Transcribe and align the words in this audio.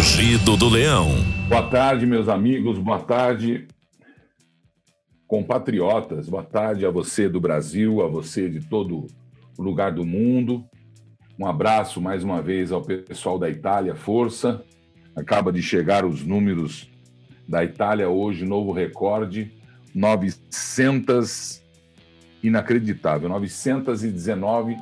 Rugido 0.00 0.56
do 0.56 0.66
Leão. 0.70 1.08
Boa 1.46 1.62
tarde, 1.68 2.06
meus 2.06 2.26
amigos. 2.26 2.78
Boa 2.78 3.00
tarde, 3.00 3.68
compatriotas. 5.26 6.26
Boa 6.26 6.42
tarde 6.42 6.86
a 6.86 6.90
você 6.90 7.28
do 7.28 7.38
Brasil, 7.38 8.00
a 8.00 8.08
você 8.08 8.48
de 8.48 8.62
todo 8.62 9.08
lugar 9.58 9.92
do 9.92 10.02
mundo. 10.06 10.64
Um 11.38 11.46
abraço 11.46 12.00
mais 12.00 12.24
uma 12.24 12.40
vez 12.40 12.72
ao 12.72 12.80
pessoal 12.80 13.38
da 13.38 13.50
Itália. 13.50 13.94
Força. 13.94 14.64
Acaba 15.14 15.52
de 15.52 15.62
chegar 15.62 16.06
os 16.06 16.24
números 16.24 16.90
da 17.46 17.62
Itália 17.62 18.08
hoje, 18.08 18.46
novo 18.46 18.72
recorde, 18.72 19.52
900 19.94 21.62
inacreditável, 22.42 23.28
919 23.28 24.78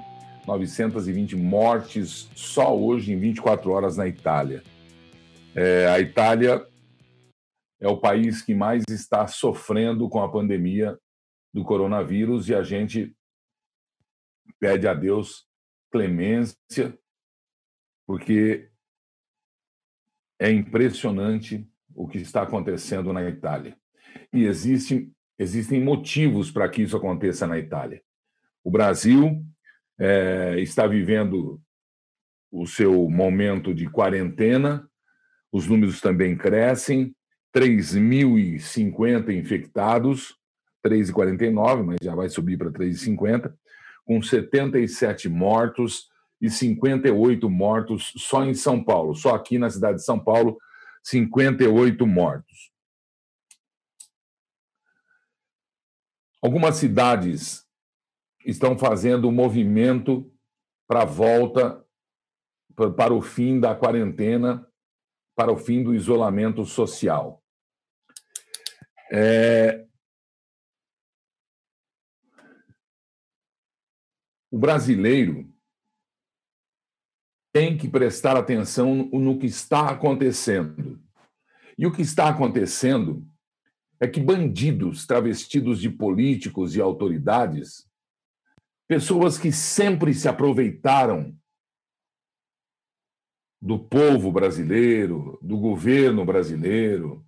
920 0.46 1.35
mortes 1.35 2.30
só 2.37 2.75
hoje 2.79 3.12
em 3.12 3.19
24 3.19 3.69
horas 3.73 3.96
na 3.96 4.07
Itália. 4.07 4.62
É, 5.61 5.88
a 5.88 5.98
Itália 5.98 6.64
é 7.80 7.89
o 7.89 7.99
país 7.99 8.40
que 8.43 8.54
mais 8.54 8.85
está 8.89 9.26
sofrendo 9.26 10.08
com 10.08 10.22
a 10.22 10.30
pandemia 10.30 10.96
do 11.53 11.64
coronavírus 11.64 12.49
e 12.49 12.54
a 12.54 12.62
gente 12.62 13.12
pede 14.61 14.86
a 14.86 14.94
Deus 14.94 15.49
clemência, 15.90 16.96
porque 18.07 18.71
é 20.39 20.49
impressionante 20.49 21.68
o 21.93 22.07
que 22.07 22.18
está 22.18 22.43
acontecendo 22.43 23.13
na 23.13 23.29
Itália. 23.29 23.77
E 24.32 24.44
existe, 24.44 25.13
existem 25.36 25.82
motivos 25.82 26.52
para 26.52 26.68
que 26.68 26.82
isso 26.82 26.96
aconteça 26.96 27.49
na 27.49 27.58
Itália. 27.58 28.00
O 28.63 28.71
Brasil 28.71 29.44
é, 29.99 30.61
está 30.61 30.86
vivendo 30.86 31.61
o 32.48 32.64
seu 32.64 33.11
momento 33.11 33.75
de 33.75 33.91
quarentena, 33.91 34.88
os 35.52 35.66
números 35.66 36.00
também 36.00 36.36
crescem, 36.36 37.14
3.050 37.55 39.34
infectados, 39.34 40.36
3,49, 40.84 41.84
mas 41.84 41.96
já 42.02 42.14
vai 42.14 42.28
subir 42.28 42.58
para 42.58 42.70
3,50, 42.70 43.55
com 44.05 44.22
77 44.22 45.28
mortos 45.28 46.08
e 46.40 46.48
58 46.50 47.50
mortos 47.50 48.12
só 48.16 48.44
em 48.44 48.55
São 48.55 48.82
Paulo. 48.82 49.14
Só 49.14 49.34
aqui 49.34 49.58
na 49.58 49.70
cidade 49.70 49.98
de 49.98 50.05
São 50.05 50.18
Paulo, 50.18 50.58
58 51.02 52.06
mortos. 52.06 52.70
Algumas 56.40 56.77
cidades 56.77 57.66
estão 58.44 58.78
fazendo 58.78 59.28
um 59.28 59.33
movimento 59.33 60.30
para 60.86 61.02
a 61.02 61.05
volta, 61.05 61.84
para 62.96 63.12
o 63.12 63.20
fim 63.20 63.58
da 63.58 63.74
quarentena 63.74 64.67
para 65.39 65.53
o 65.53 65.56
fim 65.56 65.84
do 65.84 65.94
isolamento 65.94 66.64
social. 66.64 67.41
É... 69.12 69.86
O 74.50 74.58
brasileiro 74.58 75.48
tem 77.53 77.78
que 77.78 77.89
prestar 77.89 78.36
atenção 78.36 79.08
no 79.12 79.39
que 79.39 79.47
está 79.47 79.89
acontecendo. 79.89 81.00
E 81.78 81.86
o 81.86 81.92
que 81.92 82.02
está 82.02 82.28
acontecendo 82.28 83.25
é 84.00 84.08
que 84.08 84.20
bandidos 84.20 85.06
travestidos 85.06 85.80
de 85.80 85.89
políticos 85.89 86.75
e 86.75 86.80
autoridades, 86.80 87.89
pessoas 88.89 89.39
que 89.39 89.52
sempre 89.52 90.12
se 90.12 90.28
aproveitaram 90.28 91.38
do 93.61 93.78
povo 93.78 94.31
brasileiro, 94.31 95.39
do 95.42 95.59
governo 95.59 96.25
brasileiro, 96.25 97.27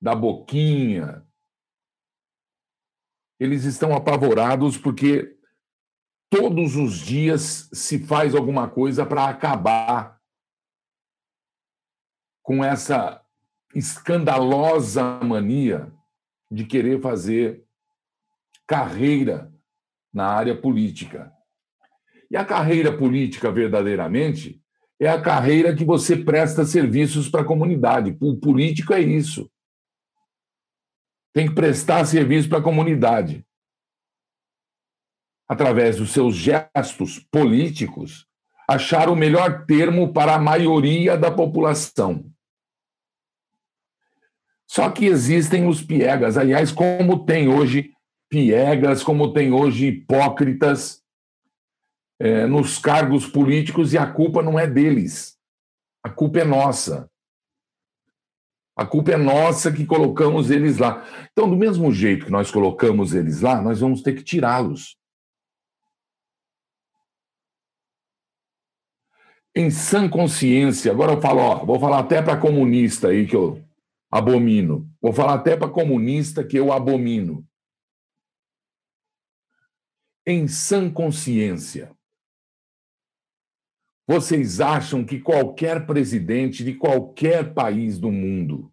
da 0.00 0.14
boquinha. 0.14 1.26
Eles 3.38 3.64
estão 3.64 3.94
apavorados 3.94 4.76
porque 4.76 5.38
todos 6.30 6.76
os 6.76 6.98
dias 6.98 7.68
se 7.72 7.98
faz 7.98 8.34
alguma 8.34 8.68
coisa 8.68 9.06
para 9.06 9.28
acabar 9.28 10.20
com 12.42 12.64
essa 12.64 13.24
escandalosa 13.74 15.02
mania 15.22 15.92
de 16.50 16.64
querer 16.64 17.00
fazer 17.00 17.66
carreira 18.66 19.52
na 20.12 20.28
área 20.28 20.58
política. 20.58 21.35
E 22.30 22.36
a 22.36 22.44
carreira 22.44 22.96
política, 22.96 23.50
verdadeiramente, 23.50 24.60
é 24.98 25.08
a 25.08 25.20
carreira 25.20 25.74
que 25.74 25.84
você 25.84 26.16
presta 26.16 26.64
serviços 26.64 27.28
para 27.28 27.42
a 27.42 27.44
comunidade. 27.44 28.16
O 28.20 28.36
político 28.36 28.92
é 28.92 29.00
isso. 29.00 29.50
Tem 31.32 31.46
que 31.48 31.54
prestar 31.54 32.04
serviço 32.04 32.48
para 32.48 32.58
a 32.58 32.62
comunidade. 32.62 33.44
Através 35.48 35.96
dos 35.96 36.10
seus 36.10 36.34
gestos 36.34 37.20
políticos, 37.30 38.26
achar 38.68 39.08
o 39.08 39.14
melhor 39.14 39.64
termo 39.66 40.12
para 40.12 40.34
a 40.34 40.38
maioria 40.40 41.16
da 41.16 41.30
população. 41.30 42.28
Só 44.66 44.90
que 44.90 45.06
existem 45.06 45.68
os 45.68 45.80
piegas. 45.80 46.36
Aliás, 46.36 46.72
como 46.72 47.24
tem 47.24 47.48
hoje 47.48 47.92
piegas, 48.28 49.04
como 49.04 49.32
tem 49.32 49.52
hoje 49.52 49.86
hipócritas 49.86 51.05
é, 52.18 52.46
nos 52.46 52.78
cargos 52.78 53.26
políticos 53.26 53.92
e 53.92 53.98
a 53.98 54.10
culpa 54.10 54.42
não 54.42 54.58
é 54.58 54.66
deles. 54.66 55.38
A 56.02 56.10
culpa 56.10 56.40
é 56.40 56.44
nossa. 56.44 57.10
A 58.76 58.84
culpa 58.84 59.12
é 59.12 59.16
nossa 59.16 59.72
que 59.72 59.86
colocamos 59.86 60.50
eles 60.50 60.76
lá. 60.78 61.02
Então, 61.32 61.48
do 61.48 61.56
mesmo 61.56 61.90
jeito 61.90 62.26
que 62.26 62.30
nós 62.30 62.50
colocamos 62.50 63.14
eles 63.14 63.40
lá, 63.40 63.60
nós 63.60 63.80
vamos 63.80 64.02
ter 64.02 64.14
que 64.14 64.22
tirá-los. 64.22 64.98
Em 69.54 69.70
sã 69.70 70.06
consciência, 70.06 70.92
agora 70.92 71.12
eu 71.12 71.20
falo, 71.22 71.40
ó, 71.40 71.64
vou 71.64 71.80
falar 71.80 72.00
até 72.00 72.20
para 72.20 72.38
comunista 72.38 73.08
aí 73.08 73.26
que 73.26 73.34
eu 73.34 73.64
abomino. 74.10 74.86
Vou 75.00 75.14
falar 75.14 75.34
até 75.34 75.56
para 75.56 75.70
comunista 75.70 76.44
que 76.44 76.58
eu 76.58 76.70
abomino. 76.70 77.42
Em 80.26 80.46
sã 80.46 80.90
consciência, 80.90 81.95
vocês 84.06 84.60
acham 84.60 85.04
que 85.04 85.20
qualquer 85.20 85.84
presidente 85.84 86.62
de 86.62 86.76
qualquer 86.76 87.52
país 87.52 87.98
do 87.98 88.12
mundo, 88.12 88.72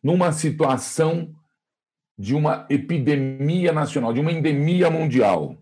numa 0.00 0.30
situação 0.30 1.34
de 2.16 2.34
uma 2.34 2.66
epidemia 2.70 3.72
nacional, 3.72 4.12
de 4.12 4.20
uma 4.20 4.30
endemia 4.30 4.88
mundial, 4.88 5.60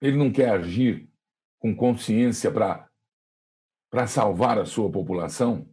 ele 0.00 0.16
não 0.16 0.32
quer 0.32 0.50
agir 0.50 1.08
com 1.60 1.74
consciência 1.74 2.50
para 2.52 4.06
salvar 4.08 4.58
a 4.58 4.66
sua 4.66 4.90
população? 4.90 5.72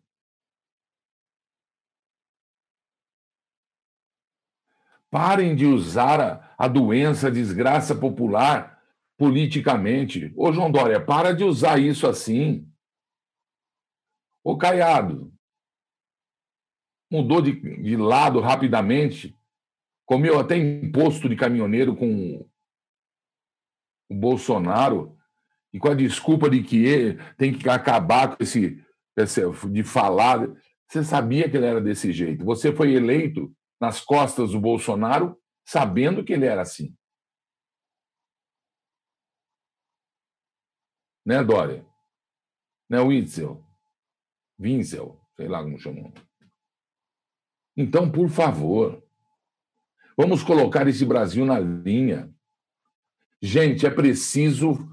Parem 5.15 5.55
de 5.55 5.65
usar 5.65 6.19
a, 6.19 6.55
a 6.57 6.67
doença, 6.67 7.27
a 7.27 7.31
desgraça 7.31 7.95
popular 7.95 8.83
politicamente. 9.17 10.33
Ô, 10.35 10.51
João 10.51 10.69
Dória, 10.69 10.99
para 10.99 11.31
de 11.31 11.41
usar 11.41 11.79
isso 11.79 12.05
assim. 12.05 12.69
Ô, 14.43 14.57
Caiado, 14.57 15.33
mudou 17.09 17.41
de, 17.41 17.53
de 17.53 17.95
lado 17.95 18.41
rapidamente, 18.41 19.33
comeu 20.05 20.37
até 20.37 20.57
imposto 20.57 21.29
de 21.29 21.38
caminhoneiro 21.38 21.95
com 21.95 22.45
o 24.11 24.13
Bolsonaro, 24.13 25.18
e 25.71 25.79
com 25.79 25.88
a 25.88 25.95
desculpa 25.95 26.50
de 26.50 26.61
que 26.61 26.83
ele 26.83 27.23
tem 27.38 27.57
que 27.57 27.69
acabar 27.69 28.35
com 28.35 28.44
esse, 28.44 28.83
esse 29.15 29.41
de 29.71 29.81
falar. 29.81 30.45
Você 30.89 31.06
sabia 31.06 31.50
que 31.50 31.56
ele 31.56 31.68
era 31.68 31.79
desse 31.79 32.11
jeito. 32.11 32.44
Você 32.44 32.73
foi 32.73 32.94
eleito 32.94 33.56
nas 33.80 34.01
costas 34.01 34.51
do 34.51 34.60
Bolsonaro, 34.60 35.39
sabendo 35.66 36.24
que 36.24 36.33
ele 36.33 36.45
era 36.45 36.62
assim. 36.62 36.95
Né, 41.25 41.44
Dória? 41.44 41.86
Né, 42.89 43.00
Witzel? 43.00 43.63
Winzel, 44.60 45.19
sei 45.36 45.48
lá 45.48 45.63
como 45.63 45.80
chamou. 45.80 46.13
Então, 47.75 48.10
por 48.10 48.30
favor, 48.30 49.04
vamos 50.16 50.44
colocar 50.44 50.88
esse 50.88 51.04
Brasil 51.06 51.45
na 51.45 51.60
linha. 51.60 52.33
Gente, 53.42 53.86
é 53.86 53.89
preciso 53.89 54.89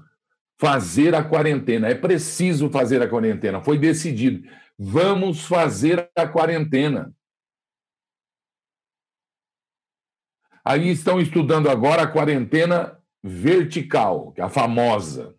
fazer 0.59 1.15
a 1.15 1.23
quarentena. 1.23 1.87
É 1.87 1.95
preciso 1.95 2.69
fazer 2.69 3.01
a 3.01 3.07
quarentena. 3.07 3.61
Foi 3.61 3.77
decidido. 3.77 4.47
Vamos 4.77 5.45
fazer 5.45 6.09
a 6.15 6.27
quarentena. 6.27 7.13
Aí 10.65 10.89
estão 10.89 11.19
estudando 11.19 11.69
agora 11.69 12.03
a 12.03 12.07
quarentena 12.07 12.97
vertical, 13.21 14.31
que 14.31 14.41
é 14.41 14.43
a 14.43 14.49
famosa, 14.49 15.35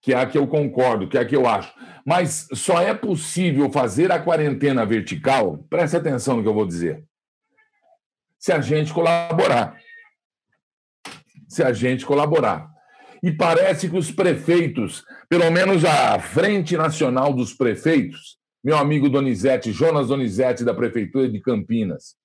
que 0.00 0.12
é 0.12 0.16
a 0.16 0.26
que 0.26 0.36
eu 0.36 0.46
concordo, 0.46 1.08
que 1.08 1.16
é 1.16 1.20
a 1.22 1.24
que 1.24 1.34
eu 1.34 1.46
acho. 1.46 1.72
Mas 2.04 2.46
só 2.52 2.80
é 2.80 2.92
possível 2.92 3.70
fazer 3.70 4.12
a 4.12 4.20
quarentena 4.20 4.84
vertical, 4.84 5.64
preste 5.70 5.96
atenção 5.96 6.36
no 6.36 6.42
que 6.42 6.48
eu 6.48 6.54
vou 6.54 6.66
dizer, 6.66 7.04
se 8.38 8.52
a 8.52 8.60
gente 8.60 8.92
colaborar. 8.92 9.80
Se 11.48 11.62
a 11.62 11.72
gente 11.72 12.04
colaborar. 12.04 12.68
E 13.22 13.32
parece 13.32 13.88
que 13.88 13.96
os 13.96 14.10
prefeitos, 14.10 15.02
pelo 15.30 15.50
menos 15.50 15.82
a 15.82 16.18
Frente 16.18 16.76
Nacional 16.76 17.32
dos 17.32 17.54
Prefeitos, 17.54 18.36
meu 18.62 18.76
amigo 18.76 19.08
Donizete, 19.08 19.72
Jonas 19.72 20.08
Donizete, 20.08 20.62
da 20.62 20.74
Prefeitura 20.74 21.26
de 21.26 21.40
Campinas, 21.40 22.16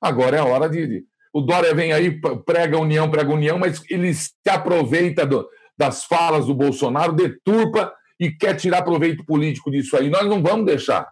agora 0.00 0.36
é 0.36 0.40
a 0.40 0.44
hora 0.44 0.68
de. 0.68 1.04
O 1.32 1.40
Dória 1.40 1.74
vem 1.74 1.92
aí, 1.92 2.20
prega 2.44 2.78
união, 2.78 3.10
prega 3.10 3.32
união, 3.32 3.58
mas 3.58 3.82
ele 3.88 4.12
se 4.12 4.32
aproveita 4.48 5.24
do, 5.24 5.48
das 5.78 6.04
falas 6.04 6.46
do 6.46 6.54
Bolsonaro, 6.54 7.12
deturpa 7.12 7.92
e 8.18 8.30
quer 8.30 8.54
tirar 8.56 8.82
proveito 8.82 9.24
político 9.24 9.70
disso 9.70 9.96
aí. 9.96 10.10
Nós 10.10 10.26
não 10.26 10.42
vamos 10.42 10.66
deixar. 10.66 11.10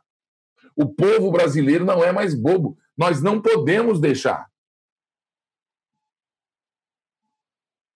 O 0.76 0.86
povo 0.86 1.30
brasileiro 1.30 1.84
não 1.84 2.04
é 2.04 2.12
mais 2.12 2.34
bobo. 2.34 2.76
Nós 2.96 3.22
não 3.22 3.40
podemos 3.40 4.00
deixar. 4.00 4.46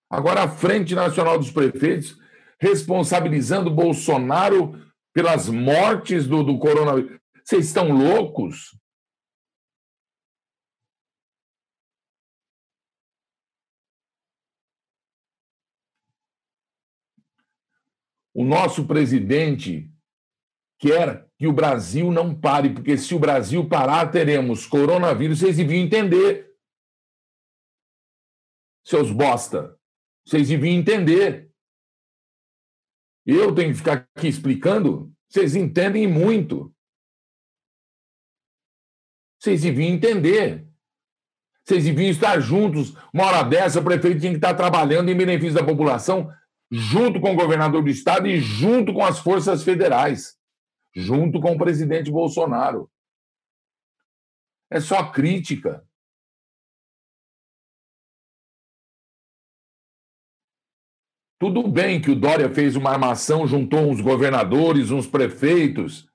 Agora, 0.09 0.43
a 0.43 0.49
Frente 0.49 0.94
Nacional 0.94 1.39
dos 1.39 1.50
Prefeitos 1.50 2.17
responsabilizando 2.61 3.71
Bolsonaro 3.71 4.81
pelas 5.12 5.49
mortes 5.49 6.27
do, 6.27 6.44
do 6.44 6.59
coronavírus. 6.59 7.19
Vocês 7.44 7.67
estão 7.67 7.91
loucos? 7.91 8.79
O 18.34 18.44
nosso 18.44 18.87
presidente 18.87 19.90
quer 20.79 21.29
que 21.38 21.46
o 21.46 21.52
Brasil 21.52 22.11
não 22.11 22.34
pare, 22.34 22.70
porque 22.70 22.96
se 22.96 23.14
o 23.14 23.19
Brasil 23.19 23.69
parar, 23.69 24.11
teremos 24.11 24.67
coronavírus. 24.67 25.38
Vocês 25.38 25.56
deviam 25.56 25.84
entender. 25.84 26.52
Seus 28.84 29.11
bosta. 29.11 29.79
Vocês 30.26 30.49
deviam 30.49 30.75
entender. 30.75 31.50
Eu 33.26 33.55
tenho 33.55 33.70
que 33.70 33.79
ficar 33.79 34.08
aqui 34.17 34.29
explicando? 34.29 35.12
Vocês 35.29 35.55
entendem 35.55 36.06
muito. 36.06 36.75
Vocês 39.38 39.62
deviam 39.62 39.94
entender. 39.94 40.67
Vocês 41.64 41.84
deviam 41.84 42.11
estar 42.11 42.40
juntos. 42.40 42.94
Uma 43.12 43.26
hora 43.26 43.43
dessa, 43.43 43.81
o 43.81 43.84
prefeito 43.84 44.20
tinha 44.20 44.32
que 44.32 44.38
estar 44.38 44.55
trabalhando 44.55 45.08
em 45.11 45.17
benefício 45.17 45.55
da 45.55 45.64
população, 45.64 46.32
junto 46.74 47.20
com 47.20 47.32
o 47.32 47.36
governador 47.36 47.84
do 47.84 47.90
estado 47.90 48.26
e 48.26 48.40
junto 48.40 48.94
com 48.94 49.04
as 49.04 49.19
forças 49.19 49.62
federais, 49.62 50.38
junto 50.96 51.38
com 51.38 51.52
o 51.52 51.58
presidente 51.58 52.10
Bolsonaro. 52.10 52.90
É 54.70 54.80
só 54.80 55.10
crítica. 55.10 55.86
Tudo 61.38 61.69
bem 61.69 62.00
que 62.00 62.10
o 62.10 62.16
Dória 62.16 62.48
fez 62.48 62.74
uma 62.74 62.90
armação, 62.90 63.46
juntou 63.46 63.90
uns 63.90 64.00
governadores, 64.00 64.90
uns 64.90 65.06
prefeitos, 65.06 66.08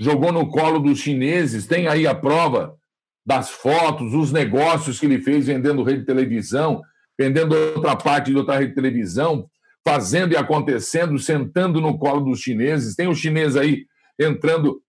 jogou 0.00 0.32
no 0.32 0.50
colo 0.50 0.80
dos 0.80 0.98
chineses, 0.98 1.66
tem 1.68 1.86
aí 1.86 2.08
a 2.08 2.14
prova 2.14 2.76
das 3.24 3.50
fotos, 3.50 4.14
os 4.14 4.32
negócios 4.32 4.98
que 4.98 5.06
ele 5.06 5.20
fez 5.20 5.46
vendendo 5.46 5.84
rede 5.84 6.00
de 6.00 6.06
televisão, 6.06 6.82
vendendo 7.16 7.54
outra 7.54 7.94
parte 7.94 8.32
de 8.32 8.36
outra 8.36 8.56
rede 8.56 8.70
de 8.70 8.74
televisão, 8.74 9.48
fazendo 9.86 10.32
e 10.32 10.36
acontecendo, 10.36 11.18
sentando 11.18 11.80
no 11.80 11.98
colo 11.98 12.20
dos 12.20 12.40
chineses. 12.40 12.94
Tem 12.94 13.08
o 13.08 13.14
chinês 13.14 13.56
aí 13.56 13.86
entrando 14.18 14.82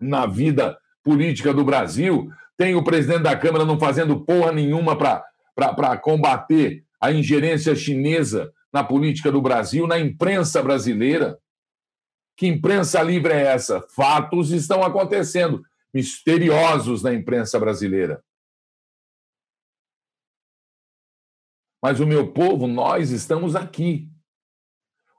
na 0.00 0.26
vida 0.26 0.78
política 1.02 1.52
do 1.52 1.64
Brasil, 1.64 2.30
tem 2.56 2.74
o 2.74 2.84
presidente 2.84 3.22
da 3.22 3.36
Câmara 3.36 3.64
não 3.64 3.78
fazendo 3.78 4.24
porra 4.24 4.52
nenhuma 4.52 4.96
para 4.96 5.96
combater 5.98 6.84
a 7.00 7.12
ingerência 7.12 7.74
chinesa 7.74 8.52
na 8.72 8.82
política 8.82 9.30
do 9.30 9.42
Brasil, 9.42 9.86
na 9.86 9.98
imprensa 9.98 10.62
brasileira. 10.62 11.38
Que 12.36 12.46
imprensa 12.46 13.02
livre 13.02 13.32
é 13.32 13.46
essa? 13.46 13.80
Fatos 13.94 14.50
estão 14.50 14.82
acontecendo, 14.82 15.62
misteriosos 15.92 17.02
na 17.02 17.12
imprensa 17.12 17.58
brasileira. 17.60 18.22
Mas 21.84 22.00
o 22.00 22.06
meu 22.06 22.32
povo, 22.32 22.66
nós 22.66 23.10
estamos 23.10 23.54
aqui. 23.54 24.08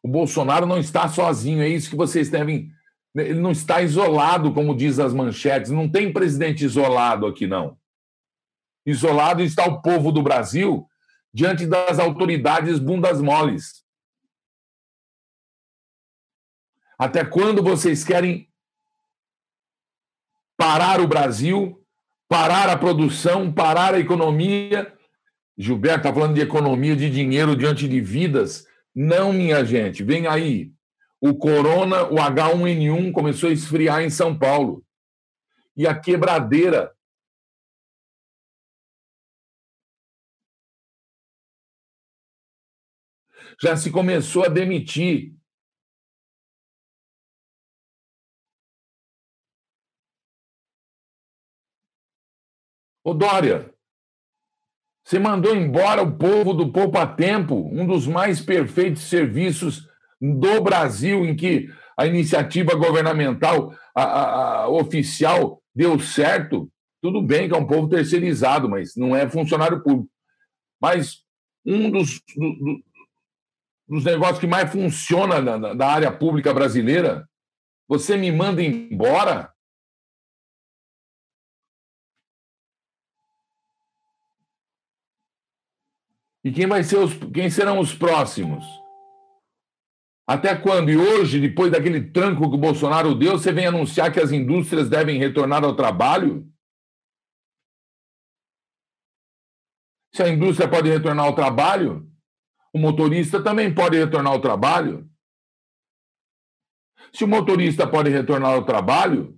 O 0.02 0.08
Bolsonaro 0.08 0.66
não 0.66 0.80
está 0.80 1.08
sozinho, 1.08 1.62
é 1.62 1.70
isso 1.70 1.92
que 1.92 1.96
vocês 1.96 2.28
devem. 2.28 2.72
Ele 3.14 3.40
não 3.40 3.52
está 3.52 3.84
isolado, 3.84 4.52
como 4.52 4.76
diz 4.76 4.98
as 4.98 5.14
manchetes. 5.14 5.70
Não 5.70 5.88
tem 5.88 6.12
presidente 6.12 6.66
isolado 6.66 7.28
aqui, 7.28 7.46
não. 7.46 7.78
Isolado 8.84 9.44
está 9.44 9.64
o 9.68 9.80
povo 9.80 10.12
do 10.12 10.24
Brasil 10.24 10.90
diante 11.32 11.68
das 11.68 12.00
autoridades 12.00 12.80
bundas 12.80 13.22
moles. 13.22 13.86
Até 16.98 17.24
quando 17.24 17.62
vocês 17.62 18.04
querem 18.04 18.52
parar 20.58 21.00
o 21.00 21.08
Brasil, 21.08 21.80
parar 22.28 22.70
a 22.70 22.78
produção, 22.78 23.54
parar 23.54 23.94
a 23.94 24.00
economia? 24.00 24.96
Gilberto 25.58 26.00
está 26.00 26.14
falando 26.14 26.36
de 26.36 26.42
economia, 26.42 26.96
de 26.96 27.10
dinheiro 27.10 27.56
diante 27.56 27.88
de 27.88 28.02
vidas. 28.02 28.68
Não, 28.94 29.32
minha 29.32 29.64
gente, 29.64 30.04
vem 30.04 30.28
aí. 30.28 30.72
O 31.20 31.34
corona, 31.36 32.04
o 32.04 32.16
H1N1 32.16 33.12
começou 33.12 33.50
a 33.50 33.54
esfriar 33.54 34.04
em 34.04 34.10
São 34.10 34.38
Paulo. 34.38 34.84
E 35.76 35.88
a 35.88 35.98
quebradeira 35.98 36.96
já 43.62 43.76
se 43.76 43.92
começou 43.92 44.44
a 44.44 44.50
demitir. 44.50 45.34
Ô 53.04 53.14
Dória, 53.14 53.75
você 55.06 55.20
mandou 55.20 55.56
embora 55.56 56.02
o 56.02 56.18
povo 56.18 56.52
do 56.52 56.72
Poupa 56.72 57.06
Tempo, 57.06 57.70
um 57.72 57.86
dos 57.86 58.08
mais 58.08 58.42
perfeitos 58.42 59.04
serviços 59.04 59.88
do 60.20 60.60
Brasil, 60.64 61.24
em 61.24 61.36
que 61.36 61.70
a 61.96 62.08
iniciativa 62.08 62.74
governamental 62.74 63.72
a, 63.96 64.04
a, 64.04 64.64
a 64.64 64.70
oficial 64.70 65.62
deu 65.76 66.00
certo. 66.00 66.68
Tudo 67.04 67.22
bem 67.22 67.48
que 67.48 67.54
é 67.54 67.58
um 67.58 67.68
povo 67.68 67.88
terceirizado, 67.88 68.68
mas 68.68 68.96
não 68.96 69.16
é 69.16 69.30
funcionário 69.30 69.84
público. 69.84 70.10
Mas 70.82 71.24
um 71.64 71.92
dos, 71.92 72.20
do, 72.36 72.84
dos 73.88 74.04
negócios 74.04 74.40
que 74.40 74.48
mais 74.48 74.72
funciona 74.72 75.40
na, 75.40 75.76
da 75.76 75.88
área 75.88 76.12
pública 76.12 76.52
brasileira, 76.52 77.30
você 77.88 78.18
me 78.18 78.32
manda 78.32 78.64
embora? 78.64 79.54
E 86.46 86.52
quem 86.52 86.68
vai 86.68 86.84
ser 86.84 86.98
os, 86.98 87.12
quem 87.34 87.50
serão 87.50 87.80
os 87.80 87.92
próximos? 87.92 88.64
Até 90.28 90.56
quando? 90.56 90.92
E 90.92 90.96
hoje, 90.96 91.42
depois 91.42 91.72
daquele 91.72 92.12
tranco 92.12 92.48
que 92.48 92.56
o 92.56 92.60
Bolsonaro 92.60 93.16
deu, 93.16 93.32
você 93.32 93.52
vem 93.52 93.66
anunciar 93.66 94.14
que 94.14 94.20
as 94.20 94.32
indústrias 94.32 94.88
devem 94.88 95.18
retornar 95.18 95.64
ao 95.64 95.76
trabalho? 95.76 96.48
Se 100.14 100.22
a 100.22 100.30
indústria 100.30 100.70
pode 100.70 100.88
retornar 100.88 101.26
ao 101.26 101.34
trabalho, 101.34 102.08
o 102.72 102.78
motorista 102.78 103.44
também 103.44 103.74
pode 103.74 103.98
retornar 103.98 104.32
ao 104.32 104.40
trabalho. 104.40 105.10
Se 107.12 107.24
o 107.24 107.28
motorista 107.28 107.90
pode 107.90 108.12
retornar 108.12 108.54
ao 108.54 108.64
trabalho, 108.64 109.36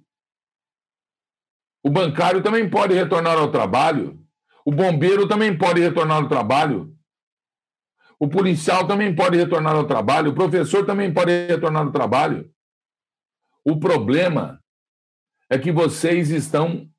o 1.82 1.90
bancário 1.90 2.44
também 2.44 2.70
pode 2.70 2.94
retornar 2.94 3.38
ao 3.38 3.50
trabalho. 3.50 4.22
O 4.66 4.74
bombeiro 4.74 5.26
também 5.26 5.58
pode 5.58 5.80
retornar 5.80 6.18
ao 6.18 6.28
trabalho. 6.28 6.97
O 8.20 8.28
policial 8.28 8.88
também 8.88 9.16
pode 9.16 9.38
retornar 9.38 9.76
ao 9.76 9.86
trabalho. 9.86 10.32
O 10.32 10.36
professor 10.36 10.86
também 10.86 11.14
pode 11.14 11.32
retornar 11.48 11.84
ao 11.84 11.92
trabalho. 11.92 12.52
O 13.64 13.80
problema 13.80 14.62
é 15.50 15.58
que 15.60 15.72
vocês 15.72 16.30
estão 16.30 16.90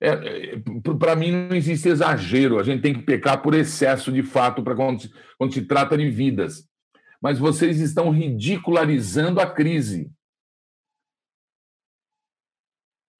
É, 0.00 0.08
é 0.08 0.62
para 0.98 1.16
mim 1.16 1.30
não 1.30 1.56
existe 1.56 1.88
exagero, 1.88 2.58
a 2.58 2.62
gente 2.62 2.82
tem 2.82 2.92
que 2.92 3.02
pecar 3.02 3.40
por 3.40 3.54
excesso 3.54 4.12
de 4.12 4.22
fato 4.22 4.62
para 4.62 4.74
quando, 4.74 5.08
quando 5.38 5.54
se 5.54 5.62
trata 5.62 5.96
de 5.96 6.10
vidas. 6.10 6.68
Mas 7.22 7.38
vocês 7.38 7.80
estão 7.80 8.10
ridicularizando 8.10 9.40
a 9.40 9.46
crise. 9.50 10.12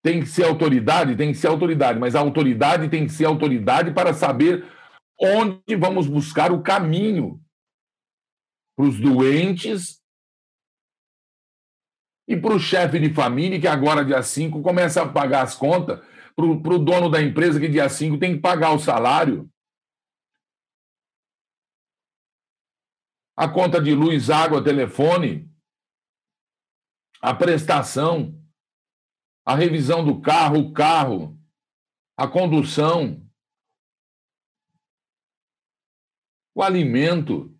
Tem 0.04 0.20
que 0.20 0.26
ser 0.26 0.44
autoridade? 0.44 1.16
Tem 1.16 1.32
que 1.32 1.38
ser 1.38 1.46
autoridade, 1.46 1.98
mas 1.98 2.14
a 2.14 2.20
autoridade 2.20 2.90
tem 2.90 3.06
que 3.06 3.12
ser 3.12 3.24
autoridade 3.24 3.90
para 3.94 4.12
saber 4.12 4.70
onde 5.18 5.74
vamos 5.74 6.06
buscar 6.06 6.52
o 6.52 6.62
caminho 6.62 7.42
para 8.76 8.84
os 8.86 9.00
doentes 9.00 10.02
e 12.28 12.36
para 12.36 12.54
o 12.54 12.58
chefe 12.60 12.98
de 13.00 13.14
família, 13.14 13.58
que 13.58 13.66
agora, 13.66 14.04
dia 14.04 14.22
5, 14.22 14.60
começa 14.60 15.02
a 15.02 15.08
pagar 15.10 15.42
as 15.42 15.56
contas, 15.56 15.98
para 16.36 16.44
o 16.44 16.78
dono 16.78 17.08
da 17.08 17.22
empresa, 17.22 17.58
que 17.58 17.68
dia 17.68 17.88
5 17.88 18.18
tem 18.18 18.34
que 18.34 18.42
pagar 18.42 18.72
o 18.72 18.78
salário. 18.78 19.50
A 23.34 23.48
conta 23.48 23.80
de 23.80 23.94
luz, 23.94 24.28
água, 24.28 24.62
telefone, 24.62 25.50
a 27.22 27.32
prestação, 27.32 28.38
a 29.44 29.54
revisão 29.54 30.04
do 30.04 30.20
carro, 30.20 30.58
o 30.58 30.72
carro, 30.72 31.38
a 32.16 32.26
condução, 32.26 33.20
o 36.54 36.62
alimento. 36.62 37.54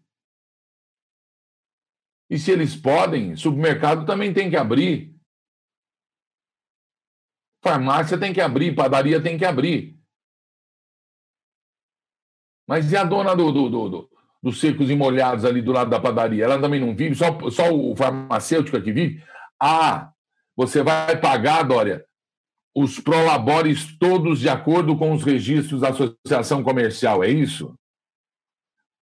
E 2.31 2.39
se 2.39 2.51
eles 2.51 2.75
podem, 2.75 3.37
supermercado 3.37 4.07
também 4.07 4.33
tem 4.33 4.49
que 4.49 4.57
abrir. 4.57 5.15
Farmácia 7.63 8.19
tem 8.19 8.33
que 8.33 8.41
abrir, 8.41 8.75
padaria 8.75 9.23
tem 9.23 9.37
que 9.37 9.45
abrir. 9.45 9.99
Mas 12.67 12.91
e 12.91 12.97
a 12.97 13.05
dona 13.05 13.37
do, 13.37 13.53
do, 13.53 13.69
do, 13.69 13.89
do, 13.91 14.11
dos 14.43 14.59
secos 14.59 14.89
e 14.89 14.97
molhados 14.97 15.45
ali 15.45 15.61
do 15.61 15.73
lado 15.73 15.91
da 15.91 16.01
padaria? 16.01 16.45
Ela 16.45 16.61
também 16.61 16.81
não 16.81 16.97
vive? 16.97 17.15
Só, 17.15 17.51
só 17.51 17.71
o 17.75 17.95
farmacêutico 17.95 18.77
é 18.77 18.81
que 18.81 18.93
vive? 18.93 19.23
Ah, 19.61 20.14
você 20.57 20.83
vai 20.83 21.21
pagar, 21.21 21.63
Dória, 21.63 22.07
os 22.75 22.99
prolabores 22.99 23.97
todos 23.99 24.41
de 24.41 24.49
acordo 24.49 24.97
com 24.97 25.13
os 25.13 25.23
registros 25.23 25.81
da 25.81 25.91
associação 25.91 26.63
comercial, 26.63 27.23
é 27.23 27.29
isso? 27.29 27.79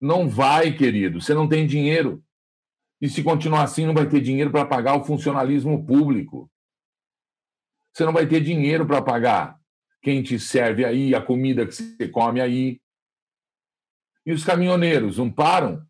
Não 0.00 0.28
vai, 0.28 0.72
querido, 0.72 1.20
você 1.20 1.34
não 1.34 1.48
tem 1.48 1.66
dinheiro. 1.66 2.22
E 3.00 3.08
se 3.08 3.22
continuar 3.22 3.62
assim, 3.62 3.86
não 3.86 3.94
vai 3.94 4.08
ter 4.08 4.20
dinheiro 4.20 4.50
para 4.50 4.66
pagar 4.66 4.96
o 4.96 5.04
funcionalismo 5.04 5.84
público. 5.84 6.50
Você 7.92 8.04
não 8.04 8.12
vai 8.12 8.26
ter 8.26 8.40
dinheiro 8.40 8.86
para 8.86 9.02
pagar 9.02 9.58
quem 10.02 10.22
te 10.22 10.38
serve 10.38 10.84
aí, 10.84 11.14
a 11.14 11.20
comida 11.20 11.66
que 11.66 11.74
você 11.74 12.08
come 12.08 12.40
aí. 12.40 12.80
E 14.24 14.32
os 14.32 14.44
caminhoneiros 14.44 15.18
não 15.18 15.30
param? 15.30 15.84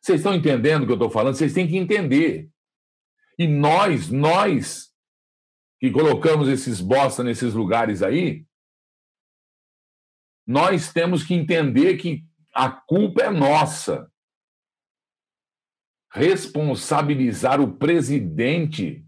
Vocês 0.00 0.20
estão 0.20 0.34
entendendo 0.34 0.82
o 0.82 0.86
que 0.86 0.92
eu 0.92 0.96
estou 0.96 1.10
falando? 1.10 1.34
Vocês 1.34 1.52
têm 1.52 1.68
que 1.68 1.76
entender. 1.76 2.48
E 3.38 3.46
nós, 3.46 4.10
nós 4.10 4.89
que 5.80 5.90
colocamos 5.90 6.48
esses 6.48 6.80
bosta 6.80 7.24
nesses 7.24 7.54
lugares 7.54 8.02
aí, 8.02 8.44
nós 10.46 10.92
temos 10.92 11.24
que 11.24 11.32
entender 11.32 11.96
que 11.96 12.22
a 12.54 12.70
culpa 12.70 13.22
é 13.22 13.30
nossa. 13.30 14.10
Responsabilizar 16.12 17.60
o 17.60 17.76
presidente, 17.76 19.06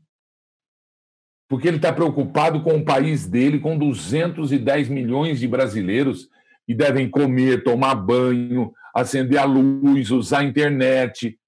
porque 1.49 1.69
ele 1.69 1.77
está 1.77 1.93
preocupado 1.93 2.63
com 2.63 2.79
o 2.79 2.85
país 2.85 3.27
dele, 3.27 3.59
com 3.59 3.77
210 3.77 4.89
milhões 4.89 5.41
de 5.41 5.49
brasileiros 5.49 6.31
que 6.65 6.75
devem 6.75 7.11
comer, 7.11 7.65
tomar 7.65 7.97
banho, 7.97 8.73
acender 8.95 9.39
a 9.39 9.45
luz, 9.45 10.11
usar 10.11 10.39
a 10.39 10.45
internet, 10.45 11.39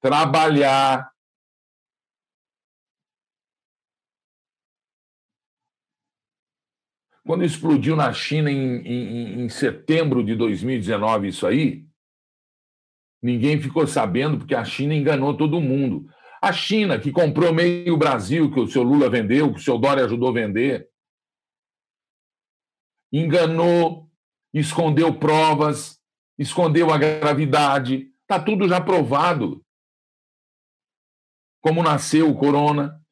trabalhar. 0.00 1.13
Quando 7.26 7.44
explodiu 7.44 7.96
na 7.96 8.12
China 8.12 8.50
em, 8.50 8.76
em, 8.86 9.44
em, 9.44 9.48
setembro 9.48 10.22
de 10.22 10.34
2019, 10.34 11.28
isso 11.28 11.46
aí, 11.46 11.86
ninguém 13.22 13.60
ficou 13.60 13.86
sabendo 13.86 14.38
porque 14.38 14.54
a 14.54 14.64
China 14.64 14.94
enganou 14.94 15.34
todo 15.34 15.60
mundo. 15.60 16.06
A 16.42 16.52
China, 16.52 16.98
que 16.98 17.10
comprou 17.10 17.54
meio 17.54 17.96
Brasil, 17.96 18.52
que 18.52 18.60
o 18.60 18.66
seu 18.66 18.82
Lula 18.82 19.08
vendeu, 19.08 19.50
que 19.52 19.58
o 19.58 19.62
seu 19.62 19.78
Dória 19.78 20.04
ajudou 20.04 20.28
a 20.28 20.32
vender, 20.32 20.86
enganou, 23.10 24.10
escondeu 24.52 25.18
provas, 25.18 25.98
escondeu 26.38 26.92
a 26.92 26.98
gravidade. 26.98 28.12
Está 28.22 28.42
tudo 28.42 28.68
já 28.68 28.80
provado. 28.80 29.64
Como 31.62 31.82
nasceu 31.82 32.28
o 32.28 32.36
corona. 32.36 33.03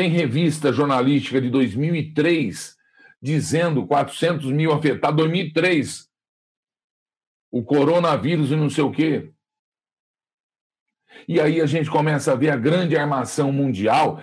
Tem 0.00 0.08
revista 0.08 0.72
jornalística 0.72 1.38
de 1.38 1.50
2003 1.50 2.74
dizendo 3.20 3.86
400 3.86 4.50
mil 4.50 4.72
afetados. 4.72 5.14
2003. 5.14 6.08
O 7.50 7.62
coronavírus 7.62 8.50
e 8.50 8.56
não 8.56 8.70
sei 8.70 8.82
o 8.82 8.90
quê. 8.90 9.30
E 11.28 11.38
aí 11.38 11.60
a 11.60 11.66
gente 11.66 11.90
começa 11.90 12.32
a 12.32 12.34
ver 12.34 12.48
a 12.48 12.56
grande 12.56 12.96
armação 12.96 13.52
mundial 13.52 14.22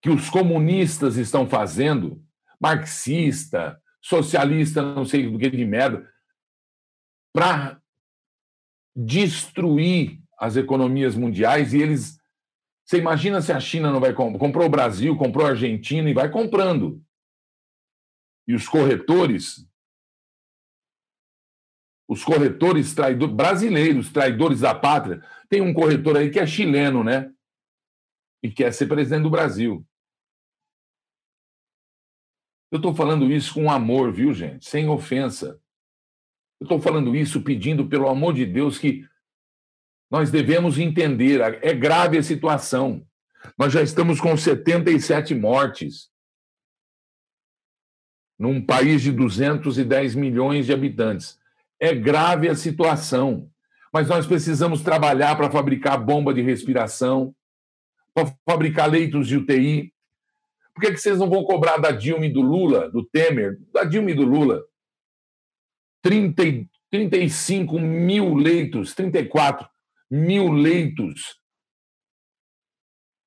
que 0.00 0.10
os 0.10 0.30
comunistas 0.30 1.16
estão 1.16 1.44
fazendo, 1.48 2.24
marxista, 2.60 3.82
socialista, 4.00 4.80
não 4.80 5.04
sei 5.04 5.28
do 5.28 5.36
que 5.40 5.50
de 5.50 5.64
merda, 5.64 6.08
para 7.32 7.82
destruir 8.94 10.20
as 10.38 10.54
economias 10.54 11.16
mundiais 11.16 11.74
e 11.74 11.82
eles 11.82 12.17
você 12.88 12.96
imagina 12.96 13.42
se 13.42 13.52
a 13.52 13.60
China 13.60 13.92
não 13.92 14.00
vai 14.00 14.14
comprar? 14.14 14.38
Comprou 14.38 14.66
o 14.66 14.70
Brasil, 14.70 15.14
comprou 15.14 15.44
a 15.44 15.50
Argentina 15.50 16.08
e 16.08 16.14
vai 16.14 16.30
comprando. 16.30 17.04
E 18.46 18.54
os 18.54 18.66
corretores, 18.66 19.68
os 22.08 22.24
corretores 22.24 22.94
traidores, 22.94 23.34
brasileiros, 23.34 24.10
traidores 24.10 24.60
da 24.60 24.74
pátria, 24.74 25.22
tem 25.50 25.60
um 25.60 25.74
corretor 25.74 26.16
aí 26.16 26.30
que 26.30 26.40
é 26.40 26.46
chileno, 26.46 27.04
né? 27.04 27.30
E 28.42 28.50
quer 28.50 28.72
ser 28.72 28.86
presidente 28.86 29.24
do 29.24 29.30
Brasil. 29.30 29.86
Eu 32.72 32.76
estou 32.76 32.94
falando 32.94 33.30
isso 33.30 33.52
com 33.52 33.70
amor, 33.70 34.14
viu, 34.14 34.32
gente? 34.32 34.66
Sem 34.66 34.88
ofensa. 34.88 35.60
Eu 36.58 36.64
estou 36.64 36.80
falando 36.80 37.14
isso 37.14 37.42
pedindo, 37.42 37.86
pelo 37.86 38.08
amor 38.08 38.32
de 38.32 38.46
Deus, 38.46 38.78
que 38.78 39.06
nós 40.10 40.30
devemos 40.30 40.78
entender, 40.78 41.40
é 41.62 41.74
grave 41.74 42.16
a 42.16 42.22
situação. 42.22 43.06
Nós 43.58 43.72
já 43.72 43.82
estamos 43.82 44.20
com 44.20 44.36
77 44.36 45.34
mortes 45.34 46.10
num 48.38 48.64
país 48.64 49.02
de 49.02 49.12
210 49.12 50.14
milhões 50.14 50.66
de 50.66 50.72
habitantes. 50.72 51.38
É 51.78 51.94
grave 51.94 52.48
a 52.48 52.54
situação, 52.54 53.50
mas 53.92 54.08
nós 54.08 54.26
precisamos 54.26 54.80
trabalhar 54.80 55.36
para 55.36 55.50
fabricar 55.50 56.02
bomba 56.02 56.32
de 56.32 56.40
respiração, 56.40 57.34
para 58.14 58.32
fabricar 58.48 58.88
leitos 58.90 59.28
de 59.28 59.36
UTI. 59.36 59.92
Por 60.72 60.82
que, 60.82 60.92
que 60.92 60.98
vocês 60.98 61.18
não 61.18 61.28
vão 61.28 61.44
cobrar 61.44 61.76
da 61.76 61.90
Dilma 61.90 62.26
e 62.26 62.32
do 62.32 62.40
Lula, 62.40 62.90
do 62.90 63.04
Temer, 63.04 63.58
da 63.72 63.84
Dilma 63.84 64.10
e 64.10 64.14
do 64.14 64.24
Lula? 64.24 64.64
30, 66.02 66.42
35 66.90 67.78
mil 67.78 68.34
leitos, 68.34 68.94
34 68.94 69.68
mil 70.10 70.50
leitos 70.50 71.38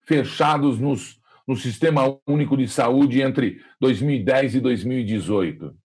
fechados 0.06 0.80
nos, 0.80 1.20
no 1.48 1.56
Sistema 1.56 2.20
Único 2.28 2.58
de 2.58 2.68
Saúde 2.68 3.22
entre 3.22 3.64
2010 3.80 4.56
e 4.56 4.60
2018. 4.60 5.76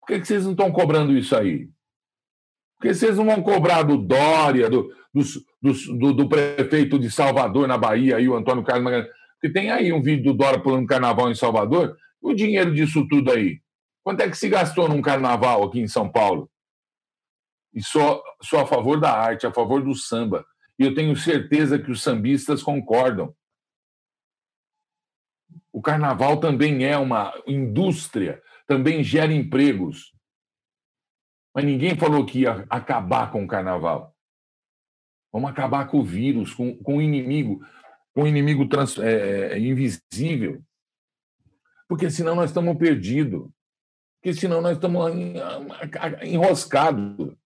Por 0.00 0.06
que, 0.06 0.20
que 0.20 0.26
vocês 0.26 0.44
não 0.44 0.52
estão 0.52 0.70
cobrando 0.70 1.16
isso 1.16 1.36
aí? 1.36 1.66
Por 2.78 2.82
que 2.82 2.94
vocês 2.94 3.16
não 3.16 3.26
vão 3.26 3.42
cobrar 3.42 3.82
do 3.82 3.96
Dória, 3.96 4.70
do, 4.70 4.92
do, 5.12 5.72
do, 5.98 6.12
do 6.12 6.28
prefeito 6.28 6.98
de 6.98 7.10
Salvador, 7.10 7.66
na 7.66 7.76
Bahia, 7.76 8.16
aí, 8.16 8.28
o 8.28 8.36
Antônio 8.36 8.62
Carlos 8.62 8.84
Magalhães? 8.84 9.10
Porque 9.32 9.52
tem 9.52 9.70
aí 9.70 9.92
um 9.92 10.02
vídeo 10.02 10.32
do 10.32 10.34
Dória 10.34 10.60
pulando 10.60 10.86
carnaval 10.86 11.30
em 11.30 11.34
Salvador. 11.34 11.96
O 12.20 12.32
dinheiro 12.32 12.74
disso 12.74 13.06
tudo 13.08 13.32
aí? 13.32 13.60
Quanto 14.02 14.20
é 14.20 14.30
que 14.30 14.36
se 14.36 14.48
gastou 14.48 14.88
num 14.88 15.02
carnaval 15.02 15.64
aqui 15.64 15.80
em 15.80 15.88
São 15.88 16.08
Paulo? 16.08 16.50
E 17.76 17.82
sou, 17.82 18.22
sou 18.42 18.58
a 18.58 18.66
favor 18.66 18.98
da 18.98 19.12
arte, 19.12 19.46
a 19.46 19.52
favor 19.52 19.84
do 19.84 19.94
samba. 19.94 20.46
E 20.78 20.82
eu 20.82 20.94
tenho 20.94 21.14
certeza 21.14 21.78
que 21.78 21.90
os 21.90 22.02
sambistas 22.02 22.62
concordam. 22.62 23.36
O 25.70 25.82
carnaval 25.82 26.40
também 26.40 26.86
é 26.86 26.96
uma 26.96 27.34
indústria, 27.46 28.42
também 28.66 29.04
gera 29.04 29.30
empregos. 29.30 30.14
Mas 31.54 31.66
ninguém 31.66 31.94
falou 31.98 32.24
que 32.24 32.40
ia 32.40 32.64
acabar 32.70 33.30
com 33.30 33.44
o 33.44 33.48
carnaval. 33.48 34.16
Vamos 35.30 35.50
acabar 35.50 35.86
com 35.86 35.98
o 35.98 36.04
vírus, 36.04 36.54
com, 36.54 36.78
com 36.78 36.96
o 36.96 37.02
inimigo, 37.02 37.62
com 38.14 38.22
o 38.22 38.26
inimigo 38.26 38.66
trans, 38.70 38.98
é, 38.98 39.52
é 39.52 39.58
invisível. 39.58 40.62
Porque 41.86 42.10
senão 42.10 42.34
nós 42.34 42.48
estamos 42.48 42.74
perdidos. 42.78 43.46
Porque 44.18 44.32
senão 44.32 44.62
nós 44.62 44.78
estamos 44.78 45.12
enroscados. 46.22 47.36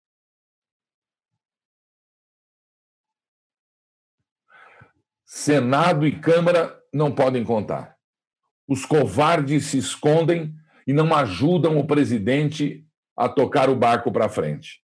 Senado 5.33 6.05
e 6.09 6.11
Câmara 6.11 6.77
não 6.93 7.13
podem 7.13 7.45
contar. 7.45 7.95
Os 8.67 8.85
covardes 8.85 9.67
se 9.67 9.79
escondem 9.79 10.53
e 10.85 10.93
não 10.93 11.15
ajudam 11.15 11.79
o 11.79 11.87
presidente 11.87 12.85
a 13.17 13.29
tocar 13.29 13.71
o 13.71 13.77
barco 13.77 14.11
para 14.11 14.29
frente. 14.29 14.81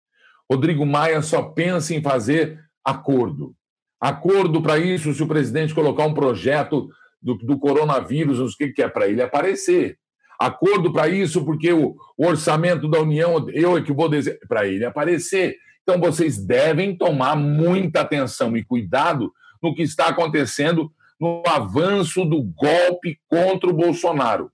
Rodrigo 0.48 0.86
Maia 0.86 1.20
só 1.20 1.42
pensa 1.42 1.96
em 1.96 2.00
fazer 2.00 2.60
acordo. 2.84 3.56
Acordo 4.00 4.62
para 4.62 4.78
isso, 4.78 5.12
se 5.12 5.20
o 5.20 5.26
presidente 5.26 5.74
colocar 5.74 6.06
um 6.06 6.14
projeto 6.14 6.88
do, 7.20 7.34
do 7.38 7.58
coronavírus, 7.58 8.38
o 8.38 8.56
que, 8.56 8.68
que 8.68 8.82
é 8.82 8.88
para 8.88 9.08
ele 9.08 9.22
aparecer. 9.22 9.98
Acordo 10.38 10.92
para 10.92 11.08
isso, 11.08 11.44
porque 11.44 11.72
o, 11.72 11.96
o, 12.16 12.24
orçamento 12.24 12.88
da 12.88 13.00
União, 13.00 13.50
eu 13.50 13.76
é 13.76 13.82
que 13.82 13.92
vou 13.92 14.08
dizer, 14.08 14.38
para 14.46 14.64
ele 14.64 14.84
aparecer. 14.84 15.56
Então 15.82 15.98
vocês 15.98 16.38
devem 16.38 16.96
tomar 16.96 17.34
muita 17.34 18.02
atenção 18.02 18.56
e 18.56 18.64
cuidado 18.64 19.32
no 19.66 19.74
que 19.74 19.82
está 19.82 20.08
acontecendo 20.08 20.92
no 21.20 21.42
avanço 21.46 22.24
do 22.24 22.42
golpe 22.42 23.20
contra 23.28 23.68
o 23.68 23.72
Bolsonaro. 23.72 24.52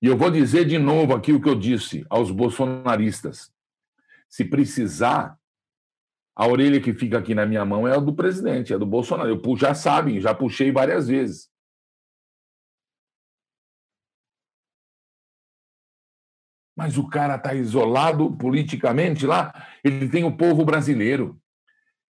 E 0.00 0.06
eu 0.06 0.16
vou 0.16 0.30
dizer 0.30 0.64
de 0.66 0.78
novo 0.78 1.14
aqui 1.14 1.32
o 1.32 1.40
que 1.40 1.48
eu 1.48 1.54
disse 1.54 2.04
aos 2.10 2.30
bolsonaristas. 2.30 3.52
Se 4.28 4.44
precisar, 4.44 5.38
a 6.34 6.46
orelha 6.46 6.80
que 6.80 6.92
fica 6.92 7.18
aqui 7.18 7.34
na 7.34 7.46
minha 7.46 7.64
mão 7.64 7.86
é 7.86 7.94
a 7.94 8.00
do 8.00 8.14
presidente, 8.14 8.72
é 8.72 8.78
do 8.78 8.86
Bolsonaro. 8.86 9.30
Eu 9.30 9.56
já 9.56 9.74
sabem, 9.74 10.20
já 10.20 10.34
puxei 10.34 10.72
várias 10.72 11.08
vezes. 11.08 11.50
Mas 16.74 16.98
o 16.98 17.06
cara 17.06 17.36
está 17.36 17.54
isolado 17.54 18.34
politicamente 18.36 19.26
lá. 19.26 19.68
Ele 19.84 20.08
tem 20.08 20.24
o 20.24 20.36
povo 20.36 20.64
brasileiro. 20.64 21.41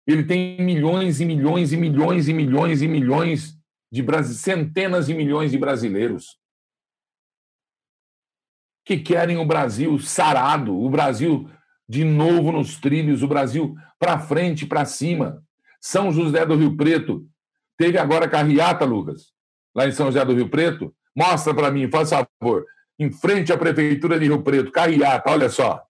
Ele 0.06 0.24
tem 0.24 0.60
milhões 0.60 1.20
e 1.20 1.24
milhões 1.24 1.72
e 1.72 1.76
milhões 1.76 2.28
e 2.28 2.32
milhões 2.32 2.82
e 2.82 2.88
milhões 2.88 3.58
de 3.90 4.04
centenas 4.34 5.06
de 5.06 5.14
milhões 5.14 5.50
de 5.50 5.58
brasileiros 5.58 6.42
que 8.84 8.98
querem 8.98 9.38
o 9.38 9.44
Brasil 9.44 9.98
sarado, 9.98 10.76
o 10.76 10.90
Brasil 10.90 11.48
de 11.88 12.04
novo 12.04 12.52
nos 12.52 12.78
trilhos, 12.78 13.22
o 13.22 13.28
Brasil 13.28 13.74
para 13.98 14.18
frente, 14.18 14.66
para 14.66 14.84
cima. 14.84 15.42
São 15.80 16.12
José 16.12 16.44
do 16.44 16.56
Rio 16.56 16.76
Preto 16.76 17.26
teve 17.76 17.98
agora 17.98 18.28
carreata, 18.28 18.84
Lucas, 18.84 19.32
lá 19.74 19.86
em 19.86 19.92
São 19.92 20.06
José 20.06 20.24
do 20.24 20.34
Rio 20.34 20.48
Preto. 20.48 20.94
Mostra 21.14 21.54
para 21.54 21.70
mim, 21.70 21.90
faz 21.90 22.10
favor. 22.10 22.64
Em 22.98 23.10
frente 23.10 23.52
à 23.52 23.58
prefeitura 23.58 24.18
de 24.18 24.26
Rio 24.26 24.42
Preto, 24.42 24.70
carreata, 24.70 25.30
olha 25.30 25.48
só. 25.48 25.82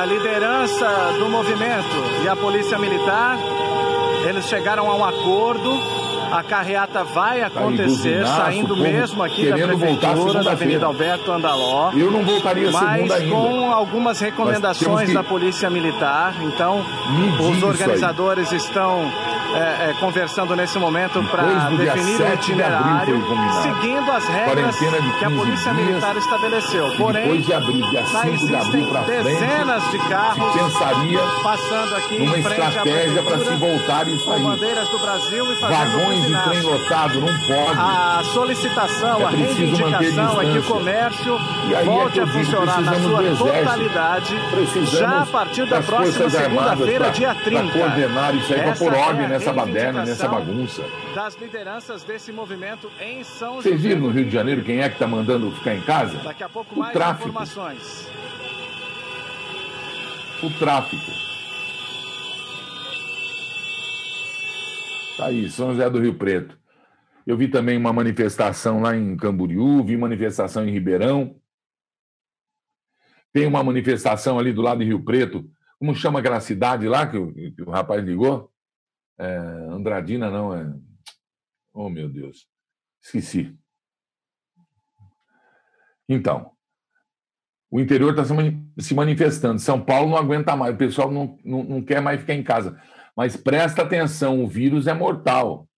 A 0.00 0.06
liderança 0.06 1.12
do 1.18 1.28
movimento 1.28 2.24
e 2.24 2.26
a 2.26 2.34
polícia 2.34 2.78
militar, 2.78 3.36
eles 4.26 4.46
chegaram 4.46 4.90
a 4.90 4.96
um 4.96 5.04
acordo 5.04 5.78
a 6.32 6.42
carreata 6.42 7.04
vai 7.04 7.42
acontecer, 7.42 8.26
saindo 8.26 8.76
mesmo 8.76 9.22
aqui 9.22 9.48
da 9.50 9.56
prefeitura, 9.56 10.42
da 10.42 10.52
Avenida 10.52 10.86
Alberto 10.86 11.32
Andaló. 11.32 11.92
Eu 11.92 12.10
não 12.10 12.22
voltaria 12.24 12.70
mas 12.70 13.10
ainda. 13.10 13.20
com 13.28 13.72
algumas 13.72 14.20
recomendações 14.20 15.08
que... 15.08 15.14
da 15.14 15.22
Polícia 15.22 15.68
Militar. 15.68 16.34
Então, 16.42 16.84
os 17.40 17.62
organizadores 17.62 18.52
estão 18.52 19.10
é, 19.54 19.90
é, 19.90 19.94
conversando 19.98 20.54
nesse 20.54 20.78
momento 20.78 21.22
para 21.24 21.70
definir 21.70 22.20
o 22.20 22.34
itinerário, 22.34 23.22
seguindo 23.62 24.10
as 24.12 24.24
regras 24.28 24.78
que 24.78 25.24
a 25.24 25.30
Polícia 25.30 25.72
dias, 25.72 25.86
Militar 25.86 26.16
estabeleceu. 26.16 26.92
Porém, 26.96 27.40
de 27.40 27.52
abril, 27.52 27.90
dia 27.90 28.04
5 28.04 28.46
de 28.46 28.54
abril 28.56 28.86
para 28.86 29.02
frente, 29.02 29.24
dezenas 29.24 29.90
de 29.90 29.98
carros 29.98 30.52
pensaria 30.52 31.20
passando 31.42 31.96
aqui 31.96 32.18
numa 32.18 32.38
estratégia 32.38 33.22
para 33.22 33.38
se 33.38 33.56
voltar 33.56 34.08
e 34.08 34.16
bandeiras 34.40 34.88
do 34.88 34.98
Brasil 34.98 35.52
e 35.52 35.56
fazendo 35.56 35.80
Vagões 35.80 36.19
de 36.22 36.42
trem 36.44 36.62
lotado, 36.62 37.20
não 37.20 37.26
pode. 37.26 37.78
A 37.78 38.22
solicitação, 38.32 39.20
é 39.20 39.24
a 39.24 39.28
reivindicação 39.28 40.40
é 40.40 40.52
que 40.52 40.58
o 40.58 40.62
comércio 40.62 41.38
é 41.74 41.84
volte 41.84 42.20
é 42.20 42.22
a 42.22 42.26
funcionar 42.26 42.80
na 42.80 42.94
sua 42.94 43.36
totalidade 43.36 44.36
já 44.92 45.22
a 45.22 45.26
partir 45.26 45.68
da 45.68 45.82
próxima 45.82 46.30
segunda-feira, 46.30 47.10
dia 47.10 47.34
30. 47.34 47.62
Para 47.62 47.72
coordenar 47.72 48.34
isso 48.36 48.54
aí, 48.54 48.62
para 48.62 48.76
pôr 48.76 48.94
ordem 48.94 49.28
nessa 49.28 49.50
nessa 49.50 49.52
baderna, 49.52 50.04
nessa 50.04 50.28
bagunça. 50.28 50.84
Das 51.14 51.34
lideranças 51.36 52.02
desse 52.04 52.32
movimento 52.32 52.90
em 53.00 53.24
São 53.24 53.56
José. 53.56 53.70
Vocês 53.70 53.82
viram 53.82 54.00
no 54.02 54.10
Rio 54.10 54.24
de 54.24 54.30
Janeiro 54.30 54.62
quem 54.62 54.80
é 54.80 54.88
que 54.88 54.94
está 54.94 55.06
mandando 55.06 55.50
ficar 55.52 55.74
em 55.74 55.80
casa? 55.80 56.18
Daqui 56.18 56.44
a 56.44 56.48
pouco 56.48 56.74
o 56.74 56.78
mais 56.78 56.92
tráfico. 56.92 57.28
informações. 57.28 58.08
O 60.42 60.50
tráfico. 60.50 61.29
Tá 65.20 65.26
aí, 65.26 65.50
São 65.50 65.72
José 65.72 65.90
do 65.90 66.00
Rio 66.00 66.14
Preto. 66.14 66.58
Eu 67.26 67.36
vi 67.36 67.46
também 67.46 67.76
uma 67.76 67.92
manifestação 67.92 68.80
lá 68.80 68.96
em 68.96 69.18
Camboriú, 69.18 69.84
vi 69.84 69.94
manifestação 69.94 70.66
em 70.66 70.72
Ribeirão. 70.72 71.38
Tem 73.30 73.46
uma 73.46 73.62
manifestação 73.62 74.38
ali 74.38 74.50
do 74.50 74.62
lado 74.62 74.78
de 74.78 74.86
Rio 74.86 75.04
Preto. 75.04 75.46
Como 75.78 75.94
chama 75.94 76.20
aquela 76.20 76.40
cidade 76.40 76.88
lá 76.88 77.06
que 77.06 77.18
o, 77.18 77.34
que 77.34 77.60
o 77.60 77.68
rapaz 77.68 78.02
ligou? 78.02 78.50
É, 79.18 79.36
Andradina 79.68 80.30
não, 80.30 80.54
é. 80.54 80.72
Oh, 81.74 81.90
meu 81.90 82.08
Deus. 82.08 82.48
Esqueci. 83.02 83.54
Então, 86.08 86.50
o 87.70 87.78
interior 87.78 88.18
está 88.18 88.24
se 88.24 88.94
manifestando. 88.94 89.58
São 89.60 89.78
Paulo 89.84 90.12
não 90.12 90.16
aguenta 90.16 90.56
mais, 90.56 90.74
o 90.74 90.78
pessoal 90.78 91.10
não, 91.12 91.38
não, 91.44 91.62
não 91.62 91.82
quer 91.82 92.00
mais 92.00 92.22
ficar 92.22 92.32
em 92.32 92.42
casa. 92.42 92.80
Mas 93.20 93.36
presta 93.36 93.82
atenção, 93.82 94.42
o 94.42 94.48
vírus 94.48 94.86
é 94.86 94.94
mortal. 94.94 95.68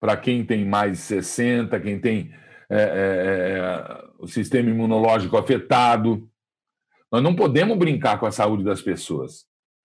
Para 0.00 0.16
quem 0.16 0.46
tem 0.46 0.64
mais 0.64 0.92
de 0.92 0.96
60, 0.96 1.78
quem 1.78 2.00
tem 2.00 2.34
é, 2.70 2.80
é, 2.80 3.58
é, 3.58 4.04
o 4.18 4.26
sistema 4.26 4.70
imunológico 4.70 5.36
afetado. 5.36 6.26
Nós 7.10 7.22
não 7.22 7.36
podemos 7.36 7.76
brincar 7.76 8.18
com 8.18 8.24
a 8.24 8.30
saúde 8.32 8.64
das 8.64 8.80
pessoas. 8.80 9.44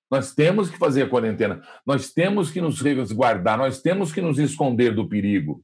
Nós 0.10 0.34
temos 0.34 0.70
que 0.70 0.78
fazer 0.78 1.02
a 1.04 1.10
quarentena, 1.10 1.62
nós 1.86 2.14
temos 2.14 2.50
que 2.50 2.62
nos 2.62 2.80
resguardar, 2.80 3.58
nós 3.58 3.82
temos 3.82 4.14
que 4.14 4.22
nos 4.22 4.40
esconder 4.40 4.96
do 4.96 5.10
perigo. 5.10 5.62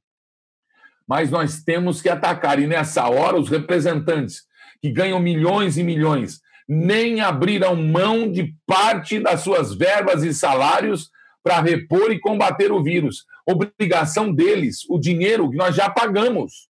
Mas 1.08 1.32
nós 1.32 1.64
temos 1.64 2.02
que 2.02 2.10
atacar. 2.10 2.60
E 2.60 2.68
nessa 2.68 3.08
hora, 3.08 3.40
os 3.40 3.48
representantes 3.48 4.44
que 4.82 4.92
ganham 4.92 5.22
milhões 5.22 5.78
e 5.78 5.84
milhões 5.84 6.42
nem 6.68 7.22
abriram 7.22 7.76
mão 7.76 8.32
de 8.32 8.56
parte 8.66 9.20
das 9.20 9.42
suas 9.42 9.74
verbas 9.74 10.24
e 10.24 10.34
salários 10.34 11.10
para 11.44 11.62
repor 11.62 12.12
e 12.12 12.20
combater 12.20 12.72
o 12.72 12.82
vírus. 12.82 13.26
Obrigação 13.46 14.34
deles, 14.34 14.90
o 14.90 14.98
dinheiro 14.98 15.50
que 15.50 15.58
nós 15.58 15.76
já 15.76 15.90
pagamos. 15.90 16.70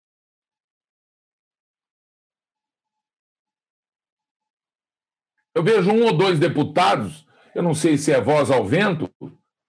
Eu 5.55 5.63
vejo 5.63 5.91
um 5.91 6.05
ou 6.05 6.17
dois 6.17 6.39
deputados 6.39 7.27
eu 7.55 7.63
não 7.63 7.75
sei 7.75 7.99
se 7.99 8.11
é 8.11 8.21
voz 8.21 8.51
ao 8.51 8.67
vento, 8.67 9.11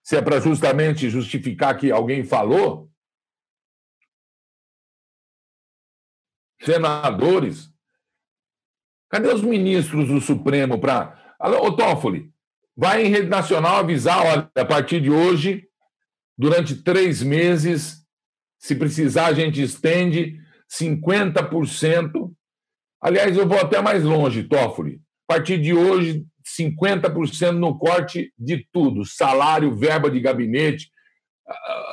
se 0.01 0.15
é 0.15 0.21
para 0.21 0.39
justamente 0.39 1.09
justificar 1.09 1.77
que 1.77 1.91
alguém 1.91 2.23
falou. 2.23 2.89
Senadores. 6.61 7.72
Cadê 9.13 9.27
os 9.31 9.43
ministros 9.43 10.07
do 10.07 10.19
Supremo 10.19 10.79
para. 10.79 11.35
Ô, 11.39 11.71
Toffoli, 11.71 12.31
vai 12.75 13.05
em 13.05 13.09
rede 13.09 13.29
nacional 13.29 13.75
avisar: 13.75 14.25
olha, 14.25 14.51
a 14.55 14.65
partir 14.65 14.99
de 14.99 15.11
hoje, 15.11 15.67
durante 16.35 16.81
três 16.81 17.21
meses, 17.21 18.03
se 18.57 18.73
precisar, 18.73 19.27
a 19.27 19.33
gente 19.33 19.61
estende 19.61 20.39
50%. 20.67 22.33
Aliás, 22.99 23.37
eu 23.37 23.47
vou 23.47 23.59
até 23.59 23.79
mais 23.83 24.03
longe, 24.03 24.45
Toffoli. 24.45 24.99
A 25.29 25.35
partir 25.35 25.61
de 25.61 25.75
hoje, 25.75 26.25
50% 26.57 27.51
no 27.51 27.77
corte 27.77 28.33
de 28.35 28.67
tudo: 28.71 29.05
salário, 29.05 29.75
verba 29.75 30.09
de 30.09 30.19
gabinete, 30.19 30.89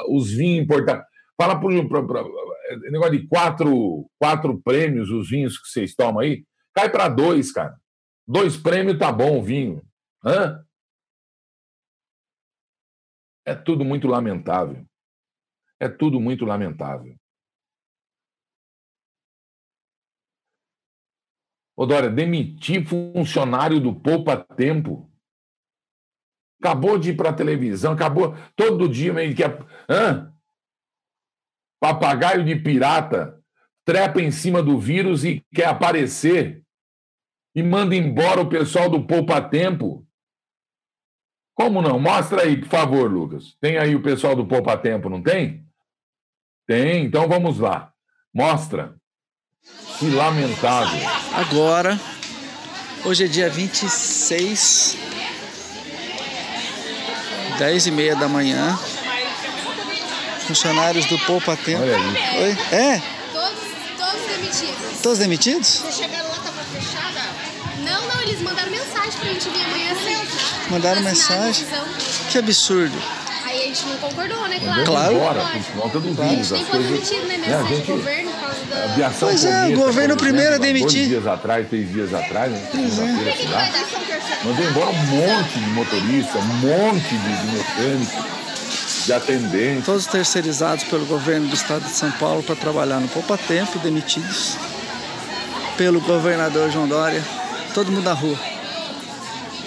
os 0.09 0.33
vinhos 0.33 0.63
importados. 0.63 1.05
Fala 1.39 1.61
por 1.61 1.71
negócio 1.71 3.13
de 3.13 3.29
quatro, 3.29 4.09
quatro 4.19 4.59
prêmios, 4.63 5.11
os 5.11 5.29
vinhos 5.29 5.59
que 5.59 5.69
vocês 5.69 5.95
tomam 5.95 6.21
aí. 6.21 6.47
Cai 6.81 6.91
para 6.91 7.11
dois, 7.11 7.53
cara. 7.53 7.79
Dois 8.27 8.57
prêmios 8.57 8.99
tá 8.99 9.13
bom 9.13 9.43
vinho. 9.43 9.87
Hã? 10.25 10.65
É 13.45 13.55
tudo 13.55 13.85
muito 13.85 14.09
lamentável. 14.09 14.87
É 15.79 15.91
tudo 15.91 16.19
muito 16.19 16.47
lamentável. 16.47 17.15
Ô, 21.77 21.85
Dória, 21.85 22.09
demitir 22.09 22.87
funcionário 22.87 23.79
do 23.79 23.95
Poupa 23.95 24.39
Tempo. 24.39 25.11
Acabou 26.63 26.99
de 26.99 27.11
ir 27.11 27.17
para 27.17 27.29
a 27.29 27.35
televisão, 27.35 27.93
acabou 27.93 28.35
todo 28.57 28.89
dia 28.89 29.13
meio 29.13 29.37
que. 29.37 29.43
Hã? 29.87 30.35
Papagaio 31.79 32.43
de 32.43 32.57
pirata 32.57 33.39
trepa 33.85 34.23
em 34.23 34.31
cima 34.31 34.63
do 34.63 34.79
vírus 34.79 35.25
e 35.25 35.45
quer 35.53 35.67
aparecer 35.67 36.65
e 37.55 37.63
manda 37.63 37.95
embora 37.95 38.41
o 38.41 38.49
pessoal 38.49 38.89
do 38.89 39.03
Poupa 39.03 39.41
Tempo. 39.41 40.07
Como 41.55 41.83
não? 41.83 41.99
Mostra 41.99 42.43
aí, 42.43 42.57
por 42.57 42.69
favor, 42.69 43.11
Lucas. 43.11 43.57
Tem 43.61 43.77
aí 43.77 43.95
o 43.95 44.03
pessoal 44.03 44.35
do 44.35 44.47
Poupa 44.47 44.77
Tempo, 44.77 45.09
não 45.09 45.23
tem? 45.23 45.65
Tem, 46.67 47.05
então 47.05 47.29
vamos 47.29 47.59
lá. 47.59 47.93
Mostra. 48.33 48.95
Que 49.99 50.09
lamentável. 50.09 51.01
Agora, 51.35 52.01
hoje 53.05 53.25
é 53.25 53.29
dia 53.29 53.51
26, 53.51 54.97
10 57.59 57.87
e 57.87 57.91
meia 57.91 58.17
da 58.17 58.29
manhã. 58.29 58.79
Funcionários 60.47 61.07
do 61.07 61.19
Poupa 61.27 61.57
Tempo. 61.57 61.83
Olha 61.83 61.99
isso. 61.99 62.37
Oi? 62.39 62.57
É? 62.73 63.03
Todos, 63.33 63.61
todos 63.99 64.27
demitidos. 64.27 65.03
Todos 65.03 65.19
demitidos? 65.19 65.69
Vocês 65.69 65.97
chegaram 65.97 66.30
lá, 66.30 66.30
tava 66.30 66.30
fechada? 66.30 66.30
Não, 68.21 68.29
eles 68.29 68.41
mandaram 68.43 68.71
mensagem 68.71 69.13
pra 69.19 69.29
gente 69.31 69.49
vir 69.49 69.65
amanhã 69.65 69.93
assim. 69.93 70.71
Mandaram 70.71 71.01
Assinar 71.07 71.39
a 71.39 71.45
mensagem? 71.47 71.67
Que 72.31 72.39
absurdo. 72.39 72.99
Aí 73.45 73.63
a 73.63 73.67
gente 73.67 73.87
não 73.87 73.97
concordou, 73.97 74.47
né? 74.49 74.61
Claro. 74.61 74.85
Claro. 74.85 75.15
embora, 75.15 75.41
por 75.41 75.83
conta 75.83 76.01
do 76.01 76.09
A 76.23 76.27
gente 76.27 76.29
vírus. 76.35 76.51
nem 76.53 76.61
As 76.63 76.69
foi 76.69 76.81
coisas... 76.81 76.91
demitido, 77.09 77.27
né? 77.29 77.35
É, 77.35 77.37
a 77.37 77.59
Mensagem 77.59 77.77
gente- 77.77 77.87
do 77.87 77.97
governo 77.97 78.31
por 78.31 78.41
causa 78.41 78.57
A 78.61 78.75
da... 78.77 78.85
aviação 78.85 79.29
Pois 79.29 79.45
é, 79.45 79.67
o 79.69 79.77
governo 79.77 80.17
primeiro 80.17 80.55
a 80.55 80.59
demitir. 80.59 80.87
Dois 80.99 81.09
dias 81.09 81.27
atrás, 81.27 81.69
três 81.69 81.91
dias 81.93 82.15
atrás, 82.15 82.53
né? 82.53 82.61
São 82.73 83.25
Terceiro. 83.25 83.51
mandou 84.45 84.65
embora 84.67 84.91
um 84.91 85.07
monte 85.07 85.59
de 85.59 85.71
motorista, 85.71 86.39
um 86.39 86.45
monte 86.45 87.09
de, 87.09 87.37
de 87.37 87.57
mecânicos, 87.57 89.05
de 89.07 89.13
atendentes. 89.13 89.85
Todos 89.87 90.07
terceirizados 90.07 90.85
pelo 90.85 91.07
governo 91.07 91.49
do 91.49 91.55
estado 91.55 91.83
de 91.85 91.91
São 91.91 92.11
Paulo 92.13 92.43
para 92.45 92.55
trabalhar 92.55 93.01
no 93.01 93.09
Poupa 93.09 93.37
Tempo, 93.37 93.79
demitidos 93.81 94.57
pelo 95.77 96.01
governador 96.03 96.71
João 96.71 96.87
Dória. 96.87 97.25
Todo 97.75 97.91
mundo 97.91 98.05
na 98.05 98.13
rua. 98.13 98.39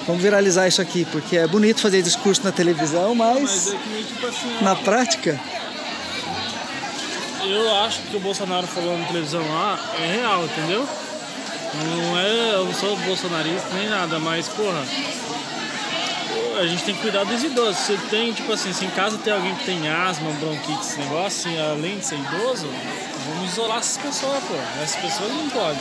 Vamos 0.05 0.21
viralizar 0.21 0.67
isso 0.67 0.81
aqui, 0.81 1.05
porque 1.05 1.37
é 1.37 1.47
bonito 1.47 1.79
fazer 1.79 2.01
discurso 2.01 2.43
na 2.43 2.51
televisão, 2.51 3.15
Mas 3.15 3.39
mas 3.41 3.67
é 3.73 4.03
tipo 4.03 4.27
assim, 4.27 4.57
na 4.61 4.75
prática, 4.75 5.39
eu 7.45 7.75
acho 7.77 7.99
que 8.01 8.17
o 8.17 8.19
Bolsonaro 8.19 8.67
falou 8.67 8.97
na 8.97 9.05
televisão 9.05 9.41
lá 9.41 9.79
é 10.01 10.15
real, 10.17 10.45
entendeu? 10.45 10.87
Não 11.73 12.19
é, 12.19 12.55
eu 12.55 12.65
não 12.65 12.73
sou 12.73 12.95
bolsonarista 12.97 13.67
nem 13.73 13.89
nada, 13.89 14.19
mas 14.19 14.47
porra, 14.47 14.83
a 16.59 16.67
gente 16.67 16.83
tem 16.83 16.95
que 16.95 17.01
cuidar 17.01 17.23
dos 17.23 17.43
idosos. 17.43 17.77
Se 17.77 17.97
tem, 18.09 18.31
tipo 18.31 18.51
assim, 18.51 18.71
se 18.71 18.85
em 18.85 18.89
casa 18.89 19.17
tem 19.17 19.33
alguém 19.33 19.55
que 19.55 19.65
tem 19.65 19.89
asma, 19.89 20.31
bronquite, 20.33 20.81
esse 20.81 20.99
negócio, 20.99 21.49
assim, 21.49 21.59
além 21.59 21.97
de 21.97 22.05
ser 22.05 22.15
idoso, 22.15 22.67
vamos 23.27 23.51
isolar 23.51 23.77
essas 23.79 23.97
pessoas, 23.97 24.43
pô. 24.43 24.53
Essas 24.81 24.95
pessoas 25.01 25.29
não 25.31 25.49
podem. 25.49 25.77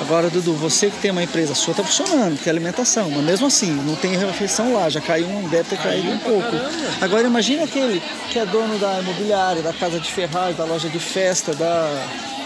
Agora, 0.00 0.28
Dudu, 0.30 0.54
você 0.54 0.90
que 0.90 0.98
tem 0.98 1.10
uma 1.10 1.22
empresa 1.22 1.54
sua 1.54 1.74
tá 1.74 1.84
funcionando, 1.84 2.38
que 2.38 2.48
é 2.48 2.52
alimentação, 2.52 3.08
mas 3.10 3.22
mesmo 3.24 3.46
assim, 3.46 3.70
não 3.70 3.94
tem 3.94 4.16
refeição 4.16 4.72
lá, 4.74 4.88
já 4.88 5.00
caiu 5.00 5.26
um, 5.28 5.48
deve 5.48 5.68
ter 5.68 5.78
caído 5.78 6.02
Caiu 6.08 6.14
um 6.14 6.18
pouco. 6.18 6.50
caramba. 6.50 6.70
Agora 7.00 7.26
imagina 7.26 7.64
aquele 7.64 8.02
que 8.30 8.38
é 8.38 8.46
dono 8.46 8.78
da 8.78 9.00
imobiliária, 9.00 9.62
da 9.62 9.72
casa 9.72 10.00
de 10.00 10.10
ferragem, 10.10 10.54
da 10.54 10.64
loja 10.64 10.88
de 10.88 10.98
festa, 10.98 11.54
da 11.54 11.88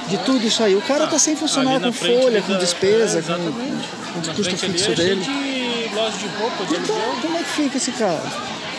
de 0.09 0.18
tudo 0.18 0.46
isso 0.46 0.62
aí. 0.62 0.74
O 0.76 0.82
cara 0.82 1.06
tá 1.09 1.18
sem 1.18 1.35
na 1.80 1.87
com 1.88 1.92
folha, 1.92 2.26
ali 2.38 2.42
com 2.42 2.52
da- 2.52 2.59
despesa, 2.59 3.18
é, 3.18 3.22
com, 3.22 3.32
com 3.35 4.35
custo 4.35 4.56
frente 4.56 4.64
ali 4.64 4.72
fixo 4.74 4.92
é 4.92 4.94
dele. 4.94 5.20
de 5.24 5.94
loja 5.94 6.16
de 6.18 6.26
roupa, 6.38 6.64
de 6.64 6.74
Então, 6.76 6.94
aluguel. 6.94 7.16
como 7.22 7.37
é 7.38 7.42
que 7.42 7.48
fica 7.48 7.76
esse 7.78 7.90
cara? 7.92 8.22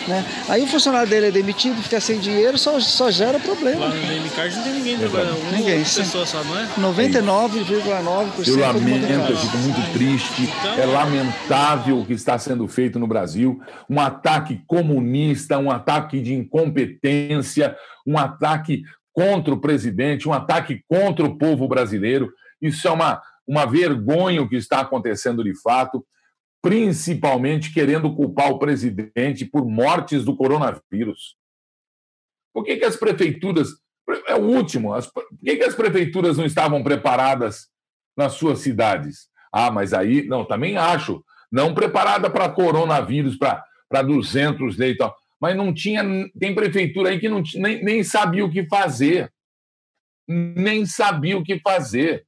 Né? 0.07 0.25
Aí 0.47 0.63
o 0.63 0.67
funcionário 0.67 1.09
dele 1.09 1.27
é 1.27 1.31
demitido, 1.31 1.81
fica 1.83 1.99
sem 1.99 2.19
dinheiro, 2.19 2.57
só, 2.57 2.79
só 2.79 3.11
gera 3.11 3.33
Lá 3.37 3.43
problema. 3.43 3.87
no 3.87 3.91
DM 3.93 4.29
Card 4.29 4.55
não 4.55 4.63
tem 4.63 4.73
ninguém 4.73 4.97
trabalhando. 4.97 5.37
Uma 5.41 5.51
Ninguém, 5.51 5.79
pessoa 5.83 6.25
só, 6.25 6.43
não 6.43 6.57
é? 6.57 6.67
99,9% 6.77 8.47
Eu 8.47 8.59
lamento, 8.59 9.05
eu 9.31 9.37
fico 9.37 9.57
muito 9.57 9.93
triste. 9.93 10.43
Então- 10.43 10.73
É 10.79 10.85
lamentável 10.85 11.99
o 11.99 12.05
que 12.05 12.13
está 12.13 12.37
sendo 12.39 12.67
feito 12.67 12.97
no 12.97 13.07
Brasil. 13.07 13.59
Um 13.89 13.99
ataque 13.99 14.61
comunista, 14.65 15.57
um 15.57 15.69
ataque 15.69 16.21
de 16.21 16.33
incompetência, 16.33 17.75
um 18.05 18.17
ataque 18.17 18.83
contra 19.13 19.53
o 19.53 19.59
presidente, 19.59 20.27
um 20.29 20.33
ataque 20.33 20.81
contra 20.87 21.25
o 21.25 21.37
povo 21.37 21.67
brasileiro. 21.67 22.31
Isso 22.61 22.87
é 22.87 22.91
uma, 22.91 23.21
uma 23.47 23.65
vergonha 23.65 24.41
o 24.41 24.47
que 24.47 24.55
está 24.55 24.79
acontecendo 24.81 25.43
de 25.43 25.53
fato, 25.61 26.05
principalmente 26.67 27.73
querendo 27.73 28.13
culpar 28.13 28.51
o 28.51 28.59
presidente 28.59 29.45
por 29.45 29.65
mortes 29.65 30.25
do 30.25 30.35
coronavírus. 30.35 31.37
Por 32.53 32.65
que, 32.65 32.75
que 32.75 32.83
as 32.83 32.97
prefeituras. 32.97 33.69
É 34.27 34.35
o 34.35 34.41
último. 34.41 34.93
As, 34.93 35.07
por 35.07 35.25
que, 35.41 35.55
que 35.55 35.63
as 35.63 35.73
prefeituras 35.73 36.37
não 36.37 36.45
estavam 36.45 36.83
preparadas 36.83 37.69
nas 38.17 38.33
suas 38.33 38.59
cidades? 38.59 39.29
Ah, 39.49 39.71
mas 39.71 39.93
aí. 39.93 40.27
Não, 40.27 40.43
também 40.43 40.75
acho. 40.75 41.23
Não 41.49 41.73
preparada 41.73 42.29
para 42.29 42.49
coronavírus, 42.49 43.37
para 43.37 44.01
200 44.01 44.75
leitos. 44.75 45.07
ó. 45.07 45.15
Mas 45.39 45.55
não 45.55 45.73
tinha. 45.73 46.03
Tem 46.37 46.53
prefeitura 46.53 47.11
aí 47.11 47.19
que 47.19 47.29
não, 47.29 47.41
nem, 47.55 47.81
nem 47.81 48.03
sabia 48.03 48.43
o 48.43 48.51
que 48.51 48.67
fazer. 48.67 49.31
Nem 50.27 50.85
sabia 50.85 51.37
o 51.37 51.43
que 51.45 51.59
fazer. 51.59 52.27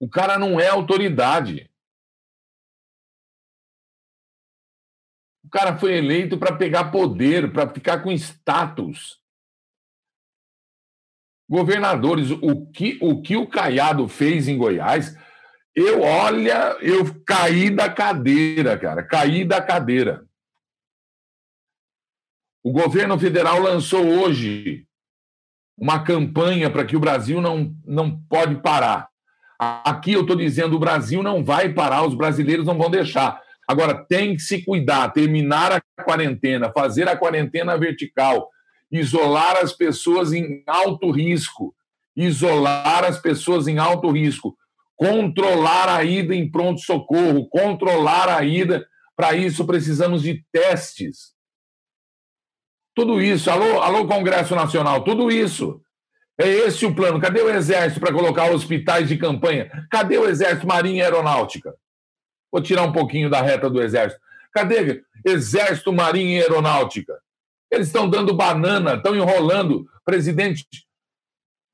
O 0.00 0.08
cara 0.08 0.38
não 0.38 0.58
é 0.58 0.68
autoridade. 0.68 1.70
O 5.44 5.50
cara 5.50 5.76
foi 5.76 5.98
eleito 5.98 6.38
para 6.38 6.56
pegar 6.56 6.90
poder, 6.90 7.52
para 7.52 7.68
ficar 7.68 8.02
com 8.02 8.10
status. 8.12 9.20
Governadores, 11.48 12.30
o 12.30 12.66
que, 12.70 12.98
o 13.02 13.20
que 13.20 13.36
o 13.36 13.46
Caiado 13.46 14.08
fez 14.08 14.48
em 14.48 14.56
Goiás, 14.56 15.16
eu 15.74 16.00
olha, 16.00 16.78
eu 16.80 17.04
caí 17.24 17.68
da 17.68 17.92
cadeira, 17.92 18.78
cara, 18.78 19.02
caí 19.02 19.44
da 19.44 19.60
cadeira. 19.60 20.26
O 22.62 22.72
governo 22.72 23.18
federal 23.18 23.58
lançou 23.58 24.06
hoje 24.06 24.86
uma 25.76 26.04
campanha 26.04 26.70
para 26.70 26.84
que 26.84 26.96
o 26.96 27.00
Brasil 27.00 27.40
não, 27.40 27.74
não 27.84 28.18
pode 28.24 28.62
parar. 28.62 29.10
Aqui 29.62 30.14
eu 30.14 30.22
estou 30.22 30.34
dizendo, 30.34 30.74
o 30.74 30.78
Brasil 30.78 31.22
não 31.22 31.44
vai 31.44 31.68
parar, 31.68 32.06
os 32.06 32.14
brasileiros 32.14 32.64
não 32.64 32.78
vão 32.78 32.90
deixar. 32.90 33.38
Agora, 33.68 33.94
tem 34.08 34.34
que 34.34 34.40
se 34.40 34.64
cuidar, 34.64 35.12
terminar 35.12 35.70
a 35.70 36.02
quarentena, 36.02 36.72
fazer 36.72 37.06
a 37.06 37.16
quarentena 37.16 37.76
vertical, 37.76 38.48
isolar 38.90 39.58
as 39.58 39.74
pessoas 39.74 40.32
em 40.32 40.62
alto 40.66 41.10
risco, 41.10 41.74
isolar 42.16 43.04
as 43.04 43.18
pessoas 43.18 43.68
em 43.68 43.76
alto 43.76 44.10
risco, 44.10 44.56
controlar 44.96 45.94
a 45.94 46.02
ida 46.02 46.34
em 46.34 46.50
pronto-socorro, 46.50 47.46
controlar 47.50 48.30
a 48.30 48.42
ida. 48.42 48.86
Para 49.14 49.34
isso, 49.34 49.66
precisamos 49.66 50.22
de 50.22 50.42
testes. 50.50 51.34
Tudo 52.94 53.20
isso, 53.20 53.50
alô, 53.50 53.82
alô, 53.82 54.06
Congresso 54.06 54.54
Nacional, 54.54 55.04
tudo 55.04 55.30
isso. 55.30 55.82
É 56.40 56.48
esse 56.48 56.86
o 56.86 56.94
plano. 56.94 57.20
Cadê 57.20 57.42
o 57.42 57.50
Exército 57.50 58.00
para 58.00 58.14
colocar 58.14 58.50
hospitais 58.50 59.06
de 59.06 59.18
campanha? 59.18 59.70
Cadê 59.90 60.16
o 60.16 60.26
Exército 60.26 60.66
Marinha 60.66 61.04
Aeronáutica? 61.04 61.76
Vou 62.50 62.62
tirar 62.62 62.82
um 62.82 62.92
pouquinho 62.92 63.28
da 63.28 63.42
reta 63.42 63.68
do 63.68 63.82
Exército. 63.82 64.22
Cadê 64.50 65.04
Exército 65.24 65.92
Marinha 65.92 66.38
e 66.38 66.42
Aeronáutica? 66.42 67.20
Eles 67.70 67.88
estão 67.88 68.08
dando 68.08 68.34
banana, 68.34 68.94
estão 68.94 69.14
enrolando. 69.14 69.86
Presidente 70.02 70.66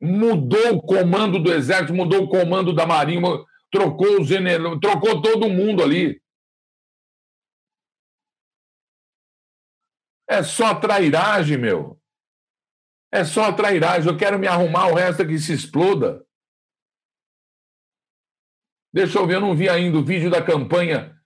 mudou 0.00 0.74
o 0.74 0.82
comando 0.82 1.38
do 1.38 1.52
Exército, 1.52 1.94
mudou 1.94 2.24
o 2.24 2.28
comando 2.28 2.74
da 2.74 2.84
Marinha, 2.84 3.22
trocou 3.70 4.20
o 4.20 4.24
general, 4.24 4.80
trocou 4.80 5.22
todo 5.22 5.48
mundo 5.48 5.80
ali. 5.80 6.20
É 10.28 10.42
só 10.42 10.74
trairagem, 10.74 11.56
meu. 11.56 11.96
É 13.16 13.24
só 13.24 13.50
trairagem. 13.50 14.10
Eu 14.10 14.16
quero 14.16 14.38
me 14.38 14.46
arrumar, 14.46 14.88
o 14.88 14.94
resto 14.94 15.22
é 15.22 15.24
que 15.24 15.38
se 15.38 15.54
exploda. 15.54 16.22
Deixa 18.92 19.18
eu 19.18 19.26
ver, 19.26 19.36
eu 19.36 19.40
não 19.40 19.56
vi 19.56 19.70
ainda 19.70 19.98
o 19.98 20.04
vídeo 20.04 20.30
da 20.30 20.42
campanha 20.42 21.16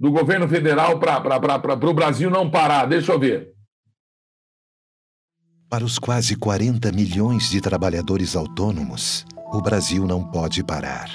do 0.00 0.10
governo 0.10 0.48
federal 0.48 0.98
para 0.98 1.88
o 1.88 1.94
Brasil 1.94 2.28
não 2.28 2.50
parar. 2.50 2.86
Deixa 2.86 3.12
eu 3.12 3.20
ver. 3.20 3.52
Para 5.70 5.84
os 5.84 5.98
quase 5.98 6.34
40 6.34 6.90
milhões 6.90 7.50
de 7.50 7.60
trabalhadores 7.60 8.34
autônomos, 8.34 9.24
o 9.52 9.60
Brasil 9.60 10.06
não 10.06 10.24
pode 10.24 10.64
parar. 10.64 11.08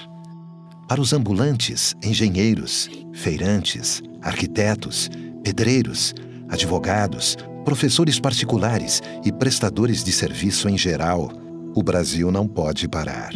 Para 0.88 1.02
os 1.02 1.12
ambulantes, 1.12 1.96
engenheiros, 2.04 2.90
feirantes, 3.14 4.02
arquitetos, 4.22 5.10
pedreiros, 5.44 6.14
advogados, 6.50 7.36
professores 7.64 8.20
particulares 8.20 9.02
e 9.24 9.32
prestadores 9.32 10.04
de 10.04 10.12
serviço 10.12 10.70
em 10.70 10.78
geral, 10.78 11.32
o 11.76 11.82
Brasil 11.82 12.32
não 12.32 12.48
pode 12.48 12.88
parar. 12.88 13.32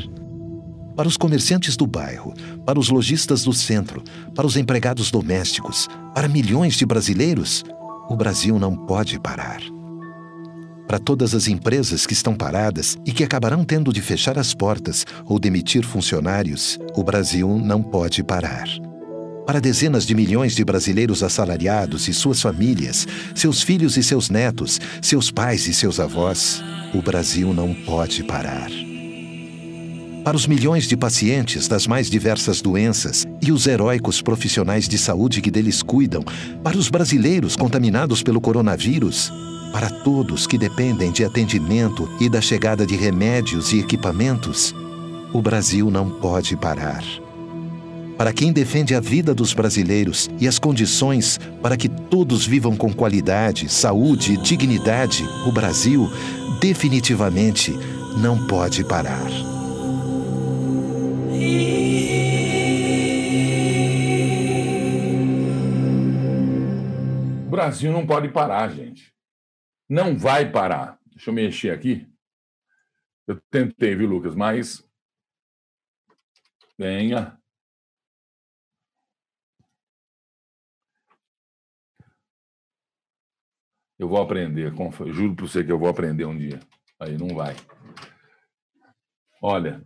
Para 0.96 1.08
os 1.08 1.16
comerciantes 1.16 1.78
do 1.78 1.86
bairro, 1.86 2.34
para 2.66 2.80
os 2.80 2.90
lojistas 2.90 3.44
do 3.44 3.54
centro, 3.54 4.04
para 4.36 4.48
os 4.48 4.58
empregados 4.58 5.12
domésticos, 5.12 5.88
para 6.14 6.28
milhões 6.28 6.76
de 6.76 6.86
brasileiros, 6.86 7.64
o 8.10 8.16
Brasil 8.16 8.58
não 8.58 8.76
pode 8.76 9.20
parar. 9.20 9.62
para 10.88 11.00
todas 11.00 11.36
as 11.36 11.50
empresas 11.50 12.08
que 12.08 12.14
estão 12.14 12.34
paradas 12.34 12.98
e 13.06 13.12
que 13.12 13.22
acabarão 13.24 13.66
tendo 13.66 13.92
de 13.92 14.02
fechar 14.02 14.40
as 14.40 14.54
portas 14.54 15.06
ou 15.26 15.38
demitir 15.38 15.84
funcionários, 15.86 16.80
o 16.96 17.04
Brasil 17.04 17.60
não 17.62 17.84
pode 17.84 18.24
parar. 18.24 18.66
Para 19.48 19.62
dezenas 19.62 20.06
de 20.06 20.14
milhões 20.14 20.54
de 20.54 20.66
brasileiros 20.66 21.24
assalariados 21.24 22.10
e 22.10 22.14
suas 22.14 22.42
famílias, 22.42 23.08
seus 23.34 23.62
filhos 23.62 23.96
e 23.96 24.04
seus 24.04 24.30
netos, 24.30 24.78
seus 25.02 25.32
pais 25.32 25.68
e 25.68 25.74
seus 25.74 26.02
avós, 26.02 26.62
o 26.94 27.02
Brasil 27.02 27.54
não 27.54 27.74
pode 27.74 28.26
parar. 28.26 28.70
Para 30.22 30.36
os 30.36 30.46
milhões 30.46 30.86
de 30.86 30.98
pacientes 30.98 31.66
das 31.66 31.88
mais 31.88 32.10
diversas 32.10 32.62
doenças 32.62 33.26
e 33.42 33.54
os 33.54 33.66
heróicos 33.68 34.22
profissionais 34.22 34.86
de 34.86 34.98
saúde 34.98 35.42
que 35.42 35.50
deles 35.50 35.82
cuidam, 35.82 36.26
para 36.62 36.78
os 36.78 36.90
brasileiros 36.90 37.56
contaminados 37.56 38.22
pelo 38.22 38.42
coronavírus, 38.42 39.32
para 39.72 39.90
todos 39.90 40.46
que 40.46 40.58
dependem 40.58 41.10
de 41.10 41.24
atendimento 41.24 42.10
e 42.20 42.28
da 42.28 42.42
chegada 42.42 42.86
de 42.86 42.98
remédios 42.98 43.72
e 43.72 43.80
equipamentos, 43.80 44.76
o 45.32 45.42
Brasil 45.42 45.90
não 45.90 46.10
pode 46.10 46.58
parar 46.58 47.02
para 48.18 48.34
quem 48.34 48.52
defende 48.52 48.96
a 48.96 49.00
vida 49.00 49.34
dos 49.34 49.54
brasileiros 49.54 50.28
e 50.40 50.48
as 50.48 50.58
condições 50.58 51.38
para 51.62 51.78
que 51.78 51.88
todos 51.88 52.46
vivam 52.46 52.76
com 52.76 52.92
qualidade, 52.92 53.70
saúde 53.70 54.34
e 54.34 54.38
dignidade, 54.38 55.24
o 55.46 55.52
Brasil 55.52 56.10
definitivamente 56.60 57.72
não 58.20 58.48
pode 58.48 58.84
parar. 58.84 59.28
O 67.46 67.50
Brasil 67.50 67.92
não 67.92 68.06
pode 68.06 68.30
parar, 68.30 68.70
gente. 68.70 69.14
Não 69.88 70.18
vai 70.18 70.52
parar. 70.52 71.00
Deixa 71.06 71.30
eu 71.30 71.34
mexer 71.34 71.70
aqui. 71.70 72.08
Eu 73.28 73.40
tentei, 73.52 73.96
viu, 73.96 74.08
Lucas? 74.08 74.36
Mas. 74.36 74.84
Venha. 76.78 77.38
Eu 84.00 84.08
vou 84.08 84.22
aprender, 84.22 84.74
juro 85.08 85.36
para 85.36 85.48
você 85.48 85.64
que 85.64 85.72
eu 85.72 85.80
vou 85.80 85.90
aprender 85.90 86.26
um 86.26 86.38
dia. 86.38 86.60
Aí 87.00 87.18
não 87.18 87.30
vai. 87.30 87.56
Olha, 89.42 89.84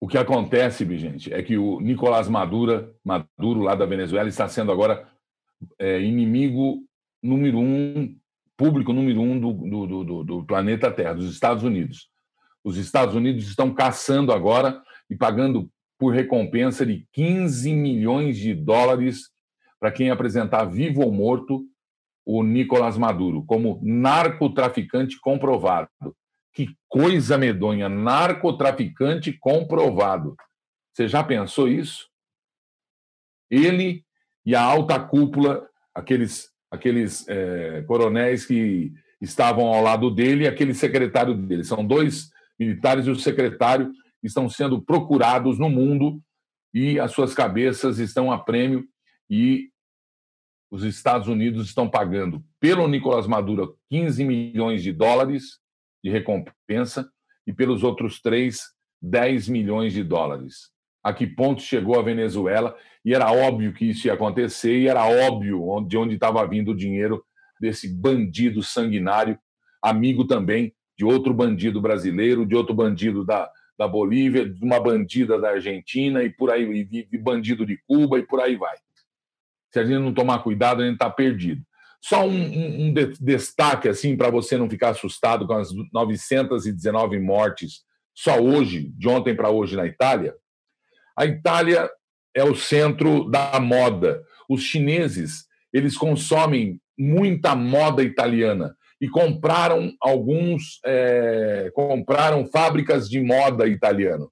o 0.00 0.06
que 0.08 0.18
acontece, 0.18 0.84
gente, 0.98 1.32
é 1.32 1.42
que 1.42 1.56
o 1.56 1.80
Nicolás 1.80 2.28
Maduro, 2.28 2.94
Maduro 3.04 3.60
lá 3.60 3.74
da 3.74 3.86
Venezuela, 3.86 4.28
está 4.28 4.48
sendo 4.48 4.70
agora 4.70 5.10
é, 5.78 6.00
inimigo 6.00 6.84
número 7.22 7.58
um, 7.58 8.16
público 8.56 8.92
número 8.92 9.20
um 9.20 9.38
do, 9.38 9.52
do, 9.52 10.04
do, 10.04 10.24
do 10.24 10.44
planeta 10.44 10.90
Terra, 10.90 11.14
dos 11.14 11.32
Estados 11.32 11.62
Unidos. 11.62 12.08
Os 12.64 12.76
Estados 12.76 13.14
Unidos 13.14 13.46
estão 13.46 13.72
caçando 13.72 14.32
agora 14.32 14.82
e 15.08 15.16
pagando 15.16 15.70
por 15.98 16.12
recompensa 16.12 16.84
de 16.84 17.06
15 17.12 17.72
milhões 17.72 18.36
de 18.36 18.54
dólares 18.54 19.30
para 19.80 19.92
quem 19.92 20.10
apresentar 20.10 20.64
vivo 20.64 21.02
ou 21.02 21.12
morto 21.12 21.64
o 22.24 22.42
Nicolás 22.42 22.98
Maduro 22.98 23.44
como 23.44 23.80
narcotraficante 23.82 25.18
comprovado. 25.20 25.88
Que 26.52 26.74
coisa 26.88 27.38
medonha, 27.38 27.88
narcotraficante 27.88 29.32
comprovado. 29.32 30.34
Você 30.92 31.06
já 31.06 31.22
pensou 31.22 31.68
isso? 31.68 32.08
Ele 33.50 34.04
e 34.44 34.54
a 34.54 34.62
alta 34.62 34.98
cúpula, 34.98 35.68
aqueles, 35.94 36.48
aqueles 36.70 37.28
é, 37.28 37.82
coronéis 37.82 38.46
que 38.46 38.92
estavam 39.20 39.66
ao 39.66 39.82
lado 39.82 40.10
dele 40.10 40.44
e 40.44 40.48
aquele 40.48 40.74
secretário 40.74 41.34
dele. 41.34 41.62
São 41.62 41.86
dois 41.86 42.30
militares 42.58 43.06
e 43.06 43.10
o 43.10 43.16
secretário 43.16 43.92
estão 44.22 44.48
sendo 44.48 44.80
procurados 44.80 45.58
no 45.58 45.68
mundo 45.68 46.20
e 46.72 46.98
as 46.98 47.12
suas 47.12 47.34
cabeças 47.34 47.98
estão 47.98 48.32
a 48.32 48.38
prêmio 48.38 48.86
e 49.28 49.70
os 50.70 50.82
Estados 50.82 51.28
Unidos 51.28 51.66
estão 51.66 51.88
pagando 51.88 52.44
pelo 52.60 52.88
Nicolás 52.88 53.26
Maduro 53.26 53.78
15 53.88 54.24
milhões 54.24 54.82
de 54.82 54.92
dólares 54.92 55.58
de 56.02 56.10
recompensa 56.10 57.08
e 57.46 57.52
pelos 57.52 57.82
outros 57.82 58.20
três 58.20 58.62
10 59.00 59.48
milhões 59.48 59.92
de 59.92 60.02
dólares. 60.02 60.70
A 61.02 61.12
que 61.12 61.26
ponto 61.26 61.62
chegou 61.62 61.98
a 61.98 62.02
Venezuela? 62.02 62.76
E 63.04 63.14
era 63.14 63.30
óbvio 63.30 63.72
que 63.72 63.84
isso 63.84 64.08
ia 64.08 64.14
acontecer, 64.14 64.80
e 64.80 64.88
era 64.88 65.06
óbvio 65.06 65.62
de 65.86 65.96
onde 65.96 66.14
estava 66.14 66.44
vindo 66.46 66.72
o 66.72 66.76
dinheiro 66.76 67.24
desse 67.60 67.88
bandido 67.88 68.62
sanguinário, 68.62 69.38
amigo 69.80 70.26
também 70.26 70.74
de 70.98 71.04
outro 71.04 71.32
bandido 71.32 71.80
brasileiro, 71.80 72.44
de 72.44 72.56
outro 72.56 72.74
bandido 72.74 73.24
da, 73.24 73.48
da 73.78 73.86
Bolívia, 73.86 74.48
de 74.48 74.64
uma 74.64 74.80
bandida 74.80 75.38
da 75.38 75.50
Argentina, 75.50 76.24
e 76.24 76.30
por 76.30 76.50
aí, 76.50 76.88
e, 76.90 77.08
e 77.12 77.18
bandido 77.18 77.64
de 77.64 77.78
Cuba, 77.86 78.18
e 78.18 78.26
por 78.26 78.40
aí 78.40 78.56
vai. 78.56 78.76
Se 79.72 79.80
a 79.80 79.84
gente 79.84 79.98
não 79.98 80.14
tomar 80.14 80.40
cuidado, 80.40 80.82
a 80.82 80.84
gente 80.84 80.94
está 80.94 81.10
perdido. 81.10 81.62
Só 82.00 82.24
um, 82.26 82.30
um, 82.30 82.86
um 82.86 82.94
destaque 83.20 83.88
assim 83.88 84.16
para 84.16 84.30
você 84.30 84.56
não 84.56 84.70
ficar 84.70 84.90
assustado 84.90 85.46
com 85.46 85.54
as 85.54 85.70
919 85.92 87.18
mortes 87.18 87.80
só 88.14 88.40
hoje, 88.40 88.92
de 88.96 89.08
ontem 89.08 89.34
para 89.34 89.50
hoje 89.50 89.76
na 89.76 89.86
Itália. 89.86 90.34
A 91.18 91.26
Itália 91.26 91.90
é 92.34 92.44
o 92.44 92.54
centro 92.54 93.28
da 93.28 93.58
moda. 93.60 94.22
Os 94.48 94.62
chineses 94.62 95.46
eles 95.72 95.96
consomem 95.96 96.80
muita 96.98 97.54
moda 97.54 98.02
italiana 98.02 98.74
e 99.00 99.08
compraram 99.08 99.92
alguns 100.00 100.80
é, 100.84 101.70
compraram 101.74 102.46
fábricas 102.46 103.08
de 103.08 103.20
moda 103.20 103.66
italiano. 103.66 104.30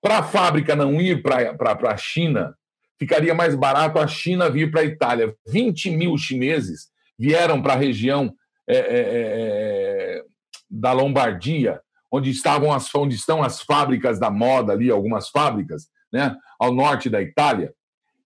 Para 0.00 0.18
a 0.18 0.22
fábrica 0.22 0.74
não 0.74 1.00
ir 1.00 1.22
para 1.22 1.90
a 1.90 1.96
China, 1.96 2.54
ficaria 2.98 3.34
mais 3.34 3.54
barato 3.54 3.98
a 3.98 4.06
China 4.06 4.50
vir 4.50 4.70
para 4.70 4.80
a 4.80 4.84
Itália. 4.84 5.34
20 5.46 5.90
mil 5.90 6.16
chineses 6.18 6.88
vieram 7.18 7.62
para 7.62 7.74
a 7.74 7.76
região 7.76 8.34
é, 8.66 8.76
é, 8.76 8.80
é, 8.80 10.18
é, 10.20 10.24
da 10.70 10.92
Lombardia, 10.92 11.80
onde, 12.10 12.30
estavam 12.30 12.72
as, 12.72 12.92
onde 12.94 13.14
estão 13.14 13.42
as 13.42 13.62
fábricas 13.62 14.18
da 14.18 14.30
moda 14.30 14.72
ali, 14.72 14.90
algumas 14.90 15.28
fábricas, 15.28 15.88
né, 16.12 16.36
ao 16.58 16.72
norte 16.72 17.08
da 17.08 17.22
Itália. 17.22 17.72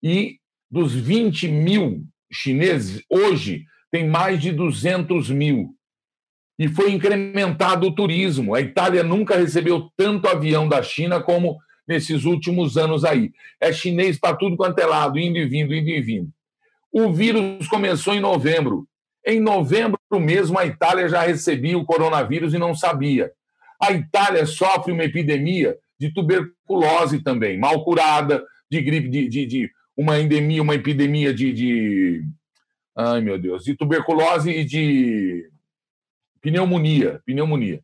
E 0.01 0.37
dos 0.69 0.93
20 0.93 1.47
mil 1.47 2.03
chineses, 2.31 3.03
hoje 3.09 3.65
tem 3.91 4.07
mais 4.07 4.41
de 4.41 4.51
200 4.51 5.29
mil. 5.29 5.75
E 6.57 6.67
foi 6.67 6.91
incrementado 6.91 7.87
o 7.87 7.93
turismo. 7.93 8.55
A 8.55 8.61
Itália 8.61 9.03
nunca 9.03 9.35
recebeu 9.35 9.91
tanto 9.97 10.27
avião 10.27 10.67
da 10.67 10.81
China 10.81 11.21
como 11.21 11.59
nesses 11.87 12.25
últimos 12.25 12.77
anos 12.77 13.03
aí. 13.03 13.31
É 13.59 13.71
chinês 13.71 14.19
para 14.19 14.35
tudo 14.35 14.57
quanto 14.57 14.79
é 14.79 14.85
lado, 14.85 15.19
indo 15.19 15.37
e 15.37 15.45
vindo, 15.45 15.73
indo 15.73 15.89
e 15.89 16.01
vindo. 16.01 16.29
O 16.91 17.11
vírus 17.11 17.67
começou 17.67 18.13
em 18.13 18.19
novembro. 18.19 18.87
Em 19.25 19.39
novembro 19.39 19.99
mesmo, 20.13 20.57
a 20.57 20.65
Itália 20.65 21.07
já 21.07 21.21
recebia 21.21 21.77
o 21.77 21.85
coronavírus 21.85 22.53
e 22.53 22.57
não 22.57 22.73
sabia. 22.73 23.31
A 23.81 23.91
Itália 23.91 24.45
sofre 24.45 24.91
uma 24.91 25.03
epidemia 25.03 25.77
de 25.99 26.11
tuberculose 26.13 27.21
também, 27.23 27.59
mal 27.59 27.83
curada, 27.83 28.43
de 28.69 28.81
gripe, 28.81 29.07
de, 29.07 29.27
de, 29.27 29.45
de 29.45 29.71
uma 29.95 30.19
endemia, 30.19 30.61
uma 30.61 30.75
epidemia 30.75 31.33
de, 31.33 31.53
de. 31.53 32.23
Ai, 32.95 33.21
meu 33.21 33.37
Deus, 33.37 33.63
de 33.63 33.75
tuberculose 33.75 34.49
e 34.49 34.65
de 34.65 35.49
pneumonia. 36.41 37.21
Pneumonia. 37.25 37.81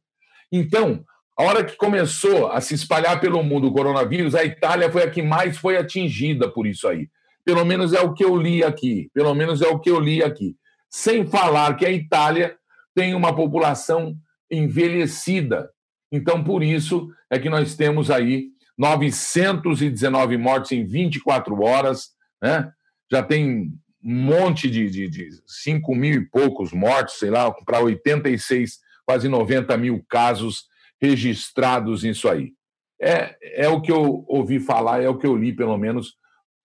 Então, 0.52 1.06
a 1.38 1.43
hora 1.43 1.63
que 1.63 1.78
começou 1.78 2.47
a 2.47 2.60
se 2.60 2.73
espalhar 2.73 3.19
pelo 3.21 3.43
mundo 3.43 3.67
o 3.67 3.71
coronavírus, 3.71 4.34
a 4.34 4.43
Itália 4.43 4.91
foi 4.91 5.04
a 5.04 5.10
que 5.10 5.21
mais 5.21 5.56
foi 5.56 5.78
atingida 5.78 6.50
por 6.50 6.65
isso 6.65 6.88
aí. 6.88 7.08
Pelo 7.45 7.63
menos 7.63 7.93
é 7.93 8.02
o 8.02 8.13
que 8.13 8.26
eu 8.26 8.36
li 8.36 8.63
aqui. 8.63 9.12
Pelo 9.13 9.36
menos 9.36 9.62
é 9.62 9.67
o 9.67 9.80
que 9.80 9.89
eu 9.89 10.00
li 10.00 10.23
aqui. 10.23 10.56
Sem 10.89 11.28
falar 11.28 11.76
que 11.78 11.86
a 11.86 11.91
Itália 11.91 12.58
tem 12.95 13.13
uma 13.13 13.36
população 13.36 14.17
envelhecida. 14.50 15.69
Então, 16.12 16.43
por 16.43 16.63
isso 16.63 17.08
é 17.30 17.38
que 17.38 17.50
nós 17.50 17.76
temos 17.76 18.10
aí 18.10 18.47
919 18.76 20.38
mortes 20.38 20.71
em 20.71 20.86
24 20.86 21.62
horas, 21.62 22.10
né? 22.41 22.71
Já 23.12 23.21
tem 23.21 23.71
um 24.04 24.15
monte 24.15 24.69
de, 24.71 24.89
de, 24.89 25.08
de 25.08 25.30
5 25.45 25.93
mil 25.93 26.15
e 26.15 26.26
poucos 26.26 26.73
mortos, 26.73 27.19
sei 27.19 27.30
lá, 27.30 27.52
para 27.63 27.80
86, 27.80 28.80
quase 29.06 29.30
90 29.30 29.78
mil 29.78 30.04
casos 30.10 30.65
registrados 31.02 32.04
nisso 32.04 32.28
aí. 32.30 32.54
É, 33.00 33.64
é 33.66 33.70
o 33.70 33.82
que 33.82 33.92
eu 33.92 34.26
ouvi 34.28 34.60
falar, 34.60 35.02
é 35.02 35.10
o 35.10 35.18
que 35.18 35.28
eu 35.28 35.36
li, 35.36 35.54
pelo 35.54 35.78
menos, 35.78 36.16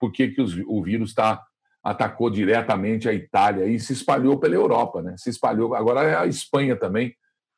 porque 0.01 0.29
que 0.29 0.41
os, 0.41 0.57
o 0.67 0.83
vírus 0.83 1.13
tá, 1.13 1.43
atacou 1.83 2.31
diretamente 2.31 3.09
a 3.09 3.13
Itália 3.13 3.67
e 3.67 3.79
se 3.79 3.93
espalhou 3.93 4.39
pela 4.39 4.55
Europa, 4.55 5.03
né? 5.03 5.15
Se 5.19 5.31
espalhou, 5.31 5.75
agora 5.75 6.03
é 6.03 6.17
a 6.17 6.27
Espanha 6.27 6.77
também, 6.77 7.15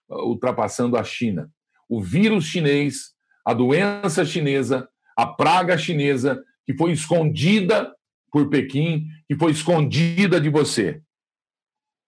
ultrapassando 0.09 0.97
a 0.97 1.05
China. 1.05 1.51
O 1.89 2.03
vírus 2.03 2.47
chinês, 2.47 3.15
a 3.45 3.55
doença 3.55 4.25
chinesa, 4.25 4.89
a 5.17 5.27
praga 5.27 5.79
chinesa, 5.79 6.43
que 6.67 6.75
foi 6.75 6.93
escondida 6.93 7.95
por 8.33 8.49
Pequim, 8.51 9.07
que 9.29 9.37
foi 9.37 9.53
escondida 9.53 10.41
de 10.41 10.49
você. 10.49 11.01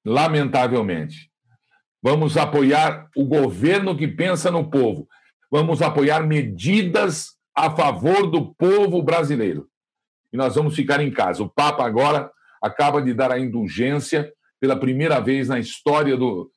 lamentavelmente. 0.05 1.31
Vamos 2.08 2.36
apoiar 2.36 3.10
o 3.16 3.24
governo 3.24 3.96
que 3.96 4.06
pensa 4.06 4.48
no 4.48 4.70
povo. 4.70 5.08
Vamos 5.50 5.82
apoiar 5.82 6.24
medidas 6.24 7.32
a 7.52 7.68
favor 7.68 8.30
do 8.30 8.54
povo 8.54 9.02
brasileiro. 9.02 9.68
E 10.32 10.36
nós 10.36 10.54
vamos 10.54 10.76
ficar 10.76 11.00
em 11.00 11.10
casa. 11.10 11.42
O 11.42 11.48
Papa 11.48 11.84
agora 11.84 12.30
acaba 12.62 13.02
de 13.02 13.12
dar 13.12 13.32
a 13.32 13.40
indulgência 13.40 14.32
pela 14.60 14.78
primeira 14.78 15.18
vez 15.18 15.48
na 15.48 15.58
história 15.58 16.16
do, 16.16 16.48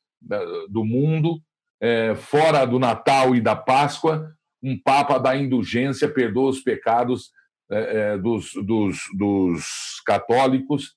do 0.69 0.85
mundo, 0.85 1.41
é, 1.81 2.13
fora 2.13 2.63
do 2.63 2.77
Natal 2.77 3.35
e 3.35 3.41
da 3.41 3.55
Páscoa, 3.55 4.31
um 4.61 4.79
Papa 4.79 5.17
da 5.17 5.35
indulgência, 5.35 6.07
perdoa 6.07 6.51
os 6.51 6.61
pecados 6.61 7.31
é, 7.71 7.79
é, 7.79 8.17
dos, 8.19 8.51
dos, 8.53 8.99
dos 9.17 9.99
católicos 10.05 10.93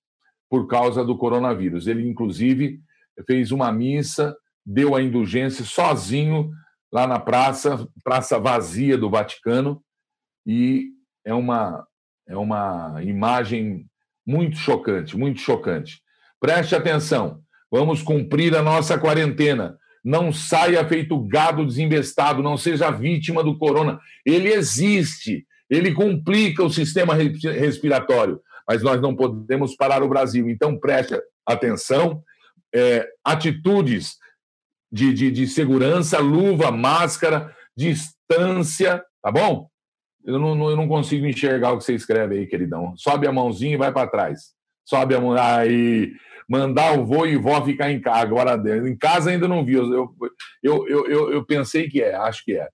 por 0.50 0.66
causa 0.66 1.02
do 1.02 1.16
coronavírus. 1.16 1.86
Ele, 1.86 2.06
inclusive, 2.06 2.82
fez 3.26 3.50
uma 3.50 3.72
missa, 3.72 4.36
deu 4.64 4.94
a 4.94 5.02
indulgência 5.02 5.64
sozinho 5.64 6.50
lá 6.92 7.06
na 7.06 7.18
praça, 7.18 7.88
praça 8.04 8.38
vazia 8.38 8.98
do 8.98 9.08
Vaticano, 9.08 9.82
e 10.46 10.90
é 11.24 11.32
uma, 11.32 11.86
é 12.28 12.36
uma 12.36 13.00
imagem 13.02 13.86
muito 14.26 14.56
chocante, 14.56 15.16
muito 15.16 15.40
chocante. 15.40 16.00
Preste 16.40 16.74
atenção, 16.74 17.40
vamos 17.70 18.02
cumprir 18.02 18.54
a 18.54 18.62
nossa 18.62 18.98
quarentena. 18.98 19.78
Não 20.04 20.32
saia 20.32 20.86
feito 20.86 21.18
gado 21.26 21.64
desinvestado, 21.64 22.42
não 22.42 22.56
seja 22.56 22.90
vítima 22.90 23.42
do 23.42 23.56
corona. 23.56 24.00
Ele 24.26 24.48
existe, 24.52 25.46
ele 25.70 25.92
complica 25.92 26.62
o 26.64 26.70
sistema 26.70 27.14
respiratório, 27.14 28.40
mas 28.68 28.82
nós 28.82 29.00
não 29.00 29.14
podemos 29.14 29.76
parar 29.76 30.02
o 30.02 30.08
Brasil. 30.08 30.50
Então, 30.50 30.78
preste 30.78 31.14
atenção, 31.46 32.22
é, 32.74 33.06
atitudes 33.24 34.16
de, 34.92 35.14
de, 35.14 35.30
de 35.30 35.46
segurança, 35.46 36.18
luva, 36.18 36.70
máscara, 36.70 37.54
distância, 37.74 39.02
tá 39.22 39.32
bom? 39.32 39.68
Eu 40.24 40.38
não, 40.38 40.70
eu 40.70 40.76
não 40.76 40.86
consigo 40.86 41.26
enxergar 41.26 41.72
o 41.72 41.78
que 41.78 41.84
você 41.84 41.94
escreve 41.94 42.38
aí, 42.38 42.46
queridão. 42.46 42.94
Sobe 42.96 43.26
a 43.26 43.32
mãozinha 43.32 43.74
e 43.74 43.78
vai 43.78 43.90
para 43.90 44.08
trás. 44.08 44.52
Sobe 44.84 45.14
a 45.14 45.20
mão. 45.20 45.32
Aí, 45.32 46.12
mandar 46.48 46.96
o 46.98 47.04
vô 47.04 47.26
e 47.26 47.36
vó 47.36 47.64
ficar 47.64 47.90
em 47.90 48.00
casa. 48.00 48.20
Agora, 48.20 48.54
em 48.86 48.96
casa 48.96 49.30
ainda 49.30 49.48
não 49.48 49.64
vi. 49.64 49.74
Eu, 49.74 50.14
eu, 50.62 50.86
eu, 50.88 51.06
eu, 51.08 51.32
eu 51.32 51.44
pensei 51.44 51.88
que 51.88 52.00
é, 52.00 52.14
acho 52.14 52.44
que 52.44 52.56
é. 52.56 52.68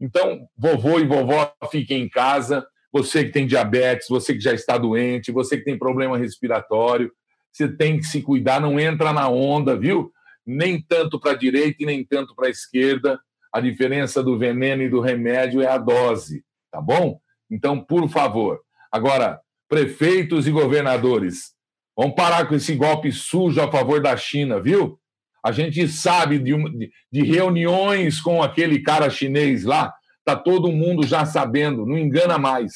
Então, 0.00 0.48
vovô 0.56 0.98
e 0.98 1.06
vovó 1.06 1.52
fiquem 1.70 2.02
em 2.02 2.08
casa. 2.08 2.66
Você 2.92 3.24
que 3.24 3.30
tem 3.30 3.46
diabetes, 3.46 4.08
você 4.08 4.34
que 4.34 4.40
já 4.40 4.52
está 4.52 4.76
doente, 4.76 5.30
você 5.30 5.56
que 5.56 5.64
tem 5.64 5.78
problema 5.78 6.18
respiratório, 6.18 7.12
você 7.52 7.68
tem 7.68 7.98
que 7.98 8.04
se 8.04 8.20
cuidar, 8.22 8.60
não 8.60 8.80
entra 8.80 9.12
na 9.12 9.28
onda, 9.28 9.76
viu? 9.76 10.10
Nem 10.46 10.80
tanto 10.80 11.18
para 11.20 11.32
a 11.32 11.36
direita 11.36 11.82
e 11.82 11.86
nem 11.86 12.04
tanto 12.04 12.34
para 12.34 12.48
a 12.48 12.50
esquerda. 12.50 13.20
A 13.52 13.60
diferença 13.60 14.22
do 14.22 14.38
veneno 14.38 14.82
e 14.82 14.88
do 14.88 15.00
remédio 15.00 15.60
é 15.60 15.66
a 15.66 15.78
dose 15.78 16.44
tá 16.72 16.80
bom? 16.80 17.20
Então, 17.50 17.78
por 17.78 18.08
favor. 18.08 18.60
Agora, 18.90 19.40
prefeitos 19.68 20.48
e 20.48 20.50
governadores, 20.50 21.52
vamos 21.94 22.16
parar 22.16 22.48
com 22.48 22.54
esse 22.54 22.74
golpe 22.74 23.12
sujo 23.12 23.60
a 23.60 23.70
favor 23.70 24.00
da 24.00 24.16
China, 24.16 24.58
viu? 24.58 24.98
A 25.44 25.52
gente 25.52 25.86
sabe 25.86 26.38
de, 26.38 26.90
de 27.12 27.22
reuniões 27.22 28.20
com 28.20 28.42
aquele 28.42 28.80
cara 28.80 29.10
chinês 29.10 29.64
lá, 29.64 29.92
tá 30.24 30.34
todo 30.34 30.72
mundo 30.72 31.06
já 31.06 31.26
sabendo, 31.26 31.84
não 31.84 31.98
engana 31.98 32.38
mais, 32.38 32.72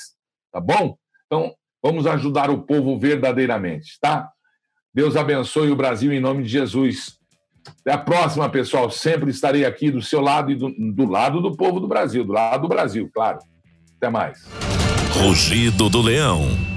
tá 0.53 0.61
bom? 0.61 0.97
Então, 1.25 1.55
vamos 1.83 2.07
ajudar 2.07 2.51
o 2.51 2.63
povo 2.63 2.99
verdadeiramente, 2.99 3.99
tá? 4.01 4.31
Deus 4.93 5.17
abençoe 5.17 5.71
o 5.71 5.77
Brasil 5.77 6.13
em 6.13 6.21
nome 6.21 6.43
de 6.43 6.49
Jesus. 6.49 7.19
Até 7.81 7.93
a 7.93 7.99
próxima, 7.99 8.49
pessoal. 8.49 8.91
Sempre 8.91 9.31
estarei 9.31 9.65
aqui 9.65 9.91
do 9.91 10.03
seu 10.03 10.21
lado 10.21 10.51
e 10.51 10.55
do, 10.55 10.71
do 10.71 11.09
lado 11.09 11.41
do 11.41 11.57
povo 11.57 11.81
do 11.81 11.89
Brasil, 11.89 12.25
do 12.25 12.33
lado 12.33 12.63
do 12.63 12.69
Brasil, 12.69 13.11
claro. 13.13 13.39
Até 13.97 14.11
mais. 14.11 14.47
Rugido 15.13 15.89
do 15.89 16.03
Leão. 16.03 16.76